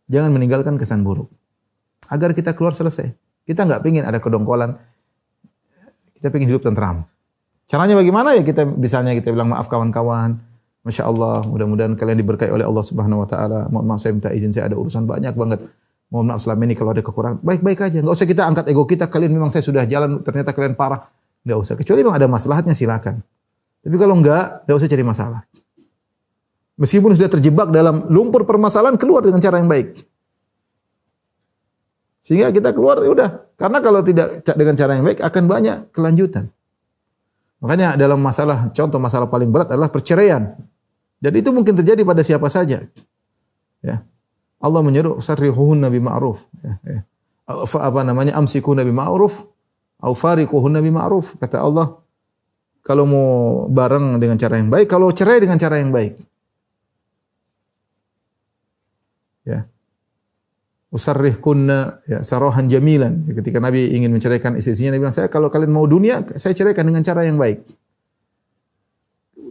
[0.10, 1.30] Jangan meninggalkan kesan buruk.
[2.10, 3.14] Agar kita keluar selesai.
[3.46, 4.74] Kita nggak pingin ada kedongkolan.
[6.18, 7.06] Kita pingin hidup tentram.
[7.68, 10.38] Caranya bagaimana ya kita misalnya kita bilang maaf kawan-kawan.
[10.84, 13.60] Masya Allah, mudah-mudahan kalian diberkahi oleh Allah Subhanahu Wa Taala.
[13.72, 15.64] Mohon maaf saya minta izin saya ada urusan banyak banget.
[16.12, 17.40] Mohon maaf selama ini kalau ada kekurangan.
[17.40, 19.08] Baik-baik aja, nggak usah kita angkat ego kita.
[19.08, 21.08] Kalian memang saya sudah jalan, ternyata kalian parah.
[21.48, 21.74] Nggak usah.
[21.80, 23.24] Kecuali memang ada masalahnya silakan.
[23.84, 25.42] Tapi kalau enggak, nggak usah cari masalah.
[26.74, 30.04] Meskipun sudah terjebak dalam lumpur permasalahan, keluar dengan cara yang baik.
[32.24, 33.30] Sehingga kita keluar, ya udah.
[33.60, 36.52] Karena kalau tidak dengan cara yang baik, akan banyak kelanjutan.
[37.64, 40.52] Makanya dalam masalah, contoh masalah paling berat adalah perceraian.
[41.24, 42.84] Dan itu mungkin terjadi pada siapa saja.
[43.80, 44.04] Ya.
[44.60, 46.44] Allah menyuruh sarrihuhunna nabi ma'ruf.
[46.60, 47.00] Ya, ya.
[47.48, 48.36] Apa namanya?
[48.36, 49.48] Amsiku nabi ma'ruf
[50.04, 51.40] au fariquhunna bima'ruf.
[51.40, 51.96] Kata Allah,
[52.84, 53.28] kalau mau
[53.72, 56.20] bareng dengan cara yang baik, kalau cerai dengan cara yang baik.
[59.48, 59.72] Ya.
[60.94, 63.26] Usarrih kunna ya, sarohan jamilan.
[63.34, 67.02] Ketika Nabi ingin menceraikan istri-istrinya, Nabi bilang, saya kalau kalian mau dunia, saya ceraikan dengan
[67.02, 67.66] cara yang baik.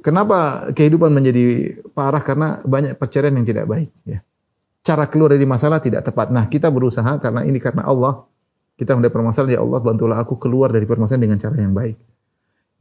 [0.06, 2.22] Kenapa kehidupan menjadi parah?
[2.22, 3.90] Karena banyak perceraian yang tidak baik.
[4.06, 4.22] Ya.
[4.86, 6.30] Cara keluar dari masalah tidak tepat.
[6.30, 8.22] Nah, kita berusaha karena ini karena Allah
[8.78, 11.98] kita mendapat permasalahan, ya Allah bantulah aku keluar dari permasalahan dengan cara yang baik.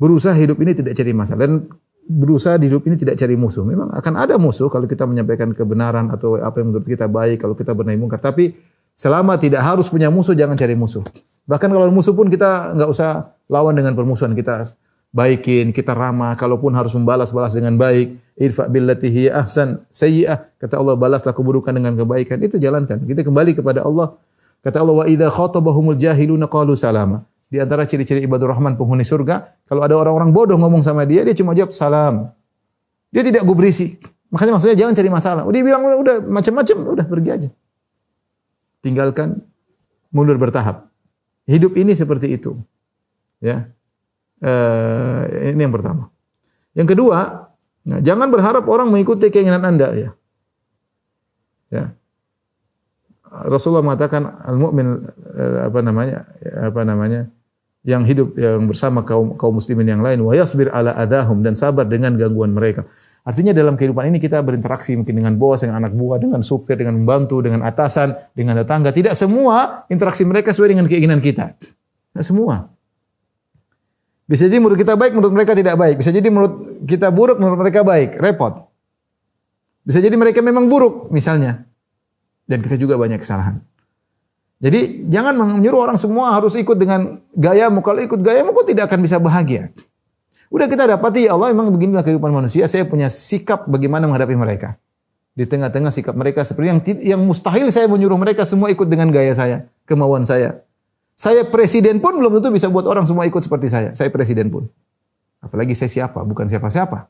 [0.02, 1.70] Berusaha hidup ini tidak cari masalah dan
[2.12, 3.64] berusaha di hidup ini tidak cari musuh.
[3.64, 7.56] Memang akan ada musuh kalau kita menyampaikan kebenaran atau apa yang menurut kita baik, kalau
[7.56, 8.20] kita bernahi mungkar.
[8.20, 8.52] Tapi
[8.92, 11.02] selama tidak harus punya musuh, jangan cari musuh.
[11.48, 14.36] Bahkan kalau musuh pun kita nggak usah lawan dengan permusuhan.
[14.36, 14.68] Kita
[15.16, 16.36] baikin, kita ramah.
[16.36, 18.20] Kalaupun harus membalas-balas dengan baik.
[18.36, 20.60] Irfa billati hiya ahsan sayyi'ah.
[20.60, 22.44] Kata Allah, balaslah keburukan dengan kebaikan.
[22.44, 23.08] Itu jalankan.
[23.08, 24.20] Kita kembali kepada Allah
[24.62, 27.26] Kata Allah wa idza khatabahumul jahiluna qalu salama.
[27.52, 31.36] Di antara ciri-ciri ibadur rahman penghuni surga, kalau ada orang-orang bodoh ngomong sama dia, dia
[31.36, 32.32] cuma jawab salam.
[33.12, 34.00] Dia tidak gubrisi.
[34.32, 35.44] Makanya maksudnya jangan cari masalah.
[35.52, 37.50] Dia bilang udah macam-macam, udah pergi aja.
[38.80, 39.44] Tinggalkan
[40.16, 40.88] mundur bertahap.
[41.44, 42.56] Hidup ini seperti itu.
[43.44, 43.68] Ya.
[44.40, 46.08] Uh, ini yang pertama.
[46.72, 47.52] Yang kedua,
[47.84, 50.10] nah, jangan berharap orang mengikuti keinginan Anda ya.
[51.68, 51.84] Ya.
[53.32, 55.08] Rasulullah mengatakan al-mu'min
[55.40, 56.28] eh, apa namanya
[56.68, 57.32] apa namanya
[57.82, 61.90] yang hidup yang bersama kaum kaum muslimin yang lain wa yasbir ala adahum dan sabar
[61.90, 62.86] dengan gangguan mereka.
[63.22, 66.98] Artinya dalam kehidupan ini kita berinteraksi mungkin dengan bos, dengan anak buah, dengan supir, dengan
[66.98, 68.90] membantu, dengan atasan, dengan tetangga.
[68.90, 71.54] Tidak semua interaksi mereka sesuai dengan keinginan kita.
[71.54, 72.74] Tidak semua.
[74.26, 76.02] Bisa jadi menurut kita baik, menurut mereka tidak baik.
[76.02, 78.18] Bisa jadi menurut kita buruk, menurut mereka baik.
[78.18, 78.74] Repot.
[79.86, 81.62] Bisa jadi mereka memang buruk misalnya.
[82.50, 83.62] Dan kita juga banyak kesalahan.
[84.62, 87.82] Jadi jangan menyuruh orang semua harus ikut dengan gayamu.
[87.82, 89.74] Kalau ikut gayamu kok tidak akan bisa bahagia.
[90.54, 92.70] Udah kita dapati ya Allah memang beginilah kehidupan manusia.
[92.70, 94.78] Saya punya sikap bagaimana menghadapi mereka.
[95.34, 99.34] Di tengah-tengah sikap mereka seperti yang yang mustahil saya menyuruh mereka semua ikut dengan gaya
[99.34, 100.62] saya, kemauan saya.
[101.18, 103.90] Saya presiden pun belum tentu bisa buat orang semua ikut seperti saya.
[103.98, 104.70] Saya presiden pun.
[105.42, 106.22] Apalagi saya siapa?
[106.22, 107.10] Bukan siapa-siapa.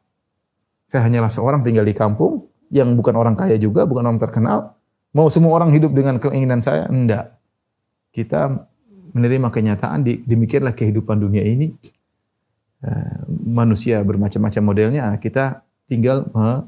[0.87, 4.79] Saya hanyalah seorang tinggal di kampung yang bukan orang kaya juga, bukan orang terkenal.
[5.11, 6.87] Mau semua orang hidup dengan keinginan saya?
[6.87, 7.40] Enggak.
[8.11, 8.51] Kita
[9.11, 11.71] menerima kenyataan di, demikianlah kehidupan dunia ini.
[12.81, 16.65] Eh, manusia bermacam-macam modelnya, kita tinggal me-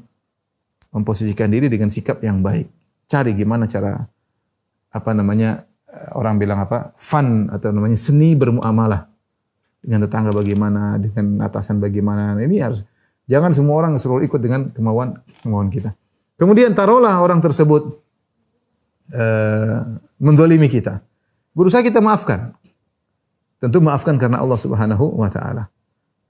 [0.94, 2.70] memposisikan diri dengan sikap yang baik.
[3.10, 3.98] Cari gimana cara
[4.94, 9.10] apa namanya eh, orang bilang apa fun atau namanya seni bermuamalah
[9.82, 12.38] dengan tetangga bagaimana, dengan atasan bagaimana.
[12.38, 12.86] Ini harus
[13.26, 15.98] jangan semua orang selalu ikut dengan kemauan kemauan kita.
[16.38, 17.90] Kemudian taruhlah orang tersebut
[19.10, 19.78] eh,
[20.22, 21.02] mendolimi kita.
[21.54, 22.52] Berusaha kita maafkan.
[23.62, 25.70] Tentu maafkan karena Allah Subhanahu wa taala.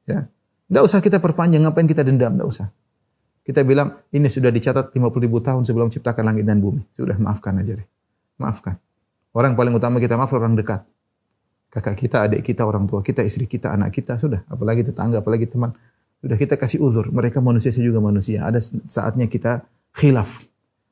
[0.04, 0.28] Ya.
[0.68, 2.66] Enggak usah kita perpanjang, ngapain kita dendam, enggak usah.
[3.44, 6.80] Kita bilang ini sudah dicatat 50 ribu tahun sebelum ciptakan langit dan bumi.
[6.96, 7.88] Sudah maafkan aja deh.
[8.40, 8.80] Maafkan.
[9.36, 10.80] Orang paling utama kita maaf orang dekat.
[11.68, 14.46] Kakak kita, adik kita, orang tua kita, istri kita, anak kita, sudah.
[14.46, 15.74] Apalagi tetangga, apalagi teman.
[16.22, 17.10] Sudah kita kasih uzur.
[17.10, 18.46] Mereka manusia, saya juga manusia.
[18.46, 20.40] Ada saatnya kita khilaf.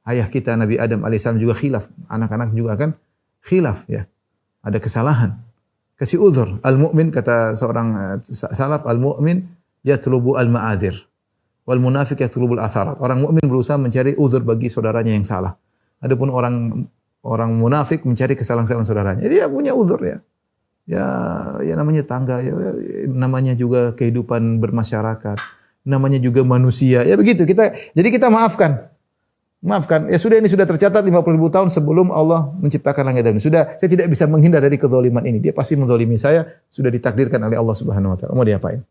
[0.04, 1.88] Ayah kita Nabi Adam alaihissalam juga khilaf.
[2.10, 2.90] Anak-anak juga akan
[3.46, 4.04] khilaf ya.
[4.62, 5.38] Ada kesalahan.
[5.98, 6.58] Kasih uzur.
[6.62, 9.44] Al-mu'min kata seorang uh, salaf al-mu'min
[9.82, 10.94] yatlubu al-ma'adir.
[11.62, 12.98] Wal munafik yatlubul atharat.
[12.98, 15.54] Orang mukmin berusaha mencari uzur bagi saudaranya yang salah.
[16.02, 16.86] Adapun orang
[17.22, 19.24] orang munafik mencari kesalahan-kesalahan saudaranya.
[19.30, 20.18] Dia punya uzur ya.
[20.82, 21.06] Ya,
[21.62, 25.38] ya namanya tangga, ya, ya, namanya juga kehidupan bermasyarakat,
[25.86, 27.06] namanya juga manusia.
[27.06, 27.46] Ya begitu.
[27.46, 28.90] Kita jadi kita maafkan.
[29.62, 30.10] Maafkan.
[30.10, 33.46] Ya sudah ini sudah tercatat 50 ribu tahun sebelum Allah menciptakan langit dan bumi.
[33.46, 35.38] Sudah saya tidak bisa menghindar dari kezaliman ini.
[35.38, 38.34] Dia pasti menzalimi saya, sudah ditakdirkan oleh Allah Subhanahu wa taala.
[38.34, 38.82] Mau diapain?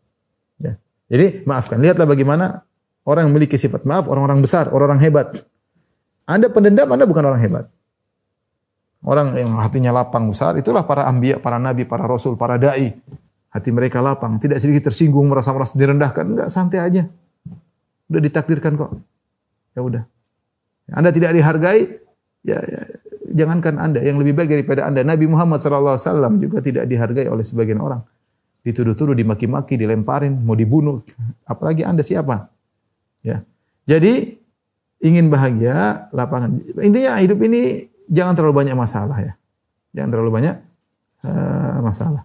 [0.63, 0.79] Ya.
[1.11, 1.75] Jadi maafkan.
[1.75, 2.63] Lihatlah bagaimana
[3.03, 5.27] orang yang memiliki sifat maaf, orang-orang besar, orang-orang hebat.
[6.23, 7.65] Anda pendendam, Anda bukan orang hebat.
[9.03, 12.95] Orang yang hatinya lapang besar, itulah para ambiya, para nabi, para rasul, para dai.
[13.51, 16.23] Hati mereka lapang, tidak sedikit tersinggung, merasa-merasa direndahkan.
[16.23, 17.03] Enggak, santai aja.
[18.07, 18.95] Udah ditakdirkan kok.
[19.75, 20.03] Ya udah.
[20.91, 21.87] Anda tidak dihargai,
[22.43, 22.81] ya, ya
[23.31, 25.07] jangankan Anda, yang lebih baik daripada Anda.
[25.07, 25.95] Nabi Muhammad SAW
[26.37, 28.03] juga tidak dihargai oleh sebagian orang.
[28.61, 31.01] Dituduh-tuduh, dimaki-maki, dilemparin, mau dibunuh.
[31.47, 32.51] Apalagi Anda siapa?
[33.25, 33.41] Ya.
[33.89, 34.37] Jadi
[35.01, 36.61] ingin bahagia, lapangan.
[36.77, 39.33] Intinya hidup ini jangan terlalu banyak masalah ya.
[39.97, 40.55] Jangan terlalu banyak
[41.25, 42.21] uh, masalah.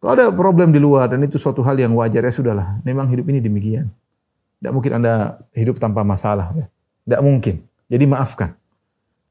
[0.00, 2.80] Kalau ada problem di luar dan itu suatu hal yang wajar ya sudahlah.
[2.86, 3.90] Memang hidup ini demikian.
[4.62, 6.66] Tidak mungkin Anda hidup tanpa masalah ya.
[7.04, 7.65] Tidak mungkin.
[7.86, 8.54] Jadi maafkan.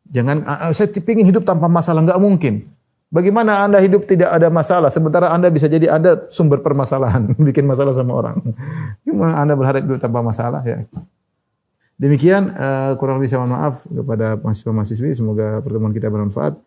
[0.06, 2.70] Jangan saya ingin hidup tanpa masalah nggak mungkin.
[3.10, 7.96] Bagaimana Anda hidup tidak ada masalah sementara Anda bisa jadi Anda sumber permasalahan, bikin masalah
[7.96, 8.42] sama orang.
[9.08, 10.84] Gimana Anda berharap hidup tanpa masalah ya?
[11.96, 16.60] Demikian uh, kurang lebih saya mohon maaf kepada mahasiswa-mahasiswi semoga pertemuan kita bermanfaat.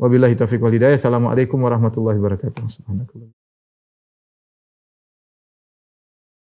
[0.00, 0.96] Wabillahi taufiq wal hidayah.
[0.96, 2.64] Assalamualaikum warahmatullahi wabarakatuh.
[2.72, 3.41] Subhanakallah.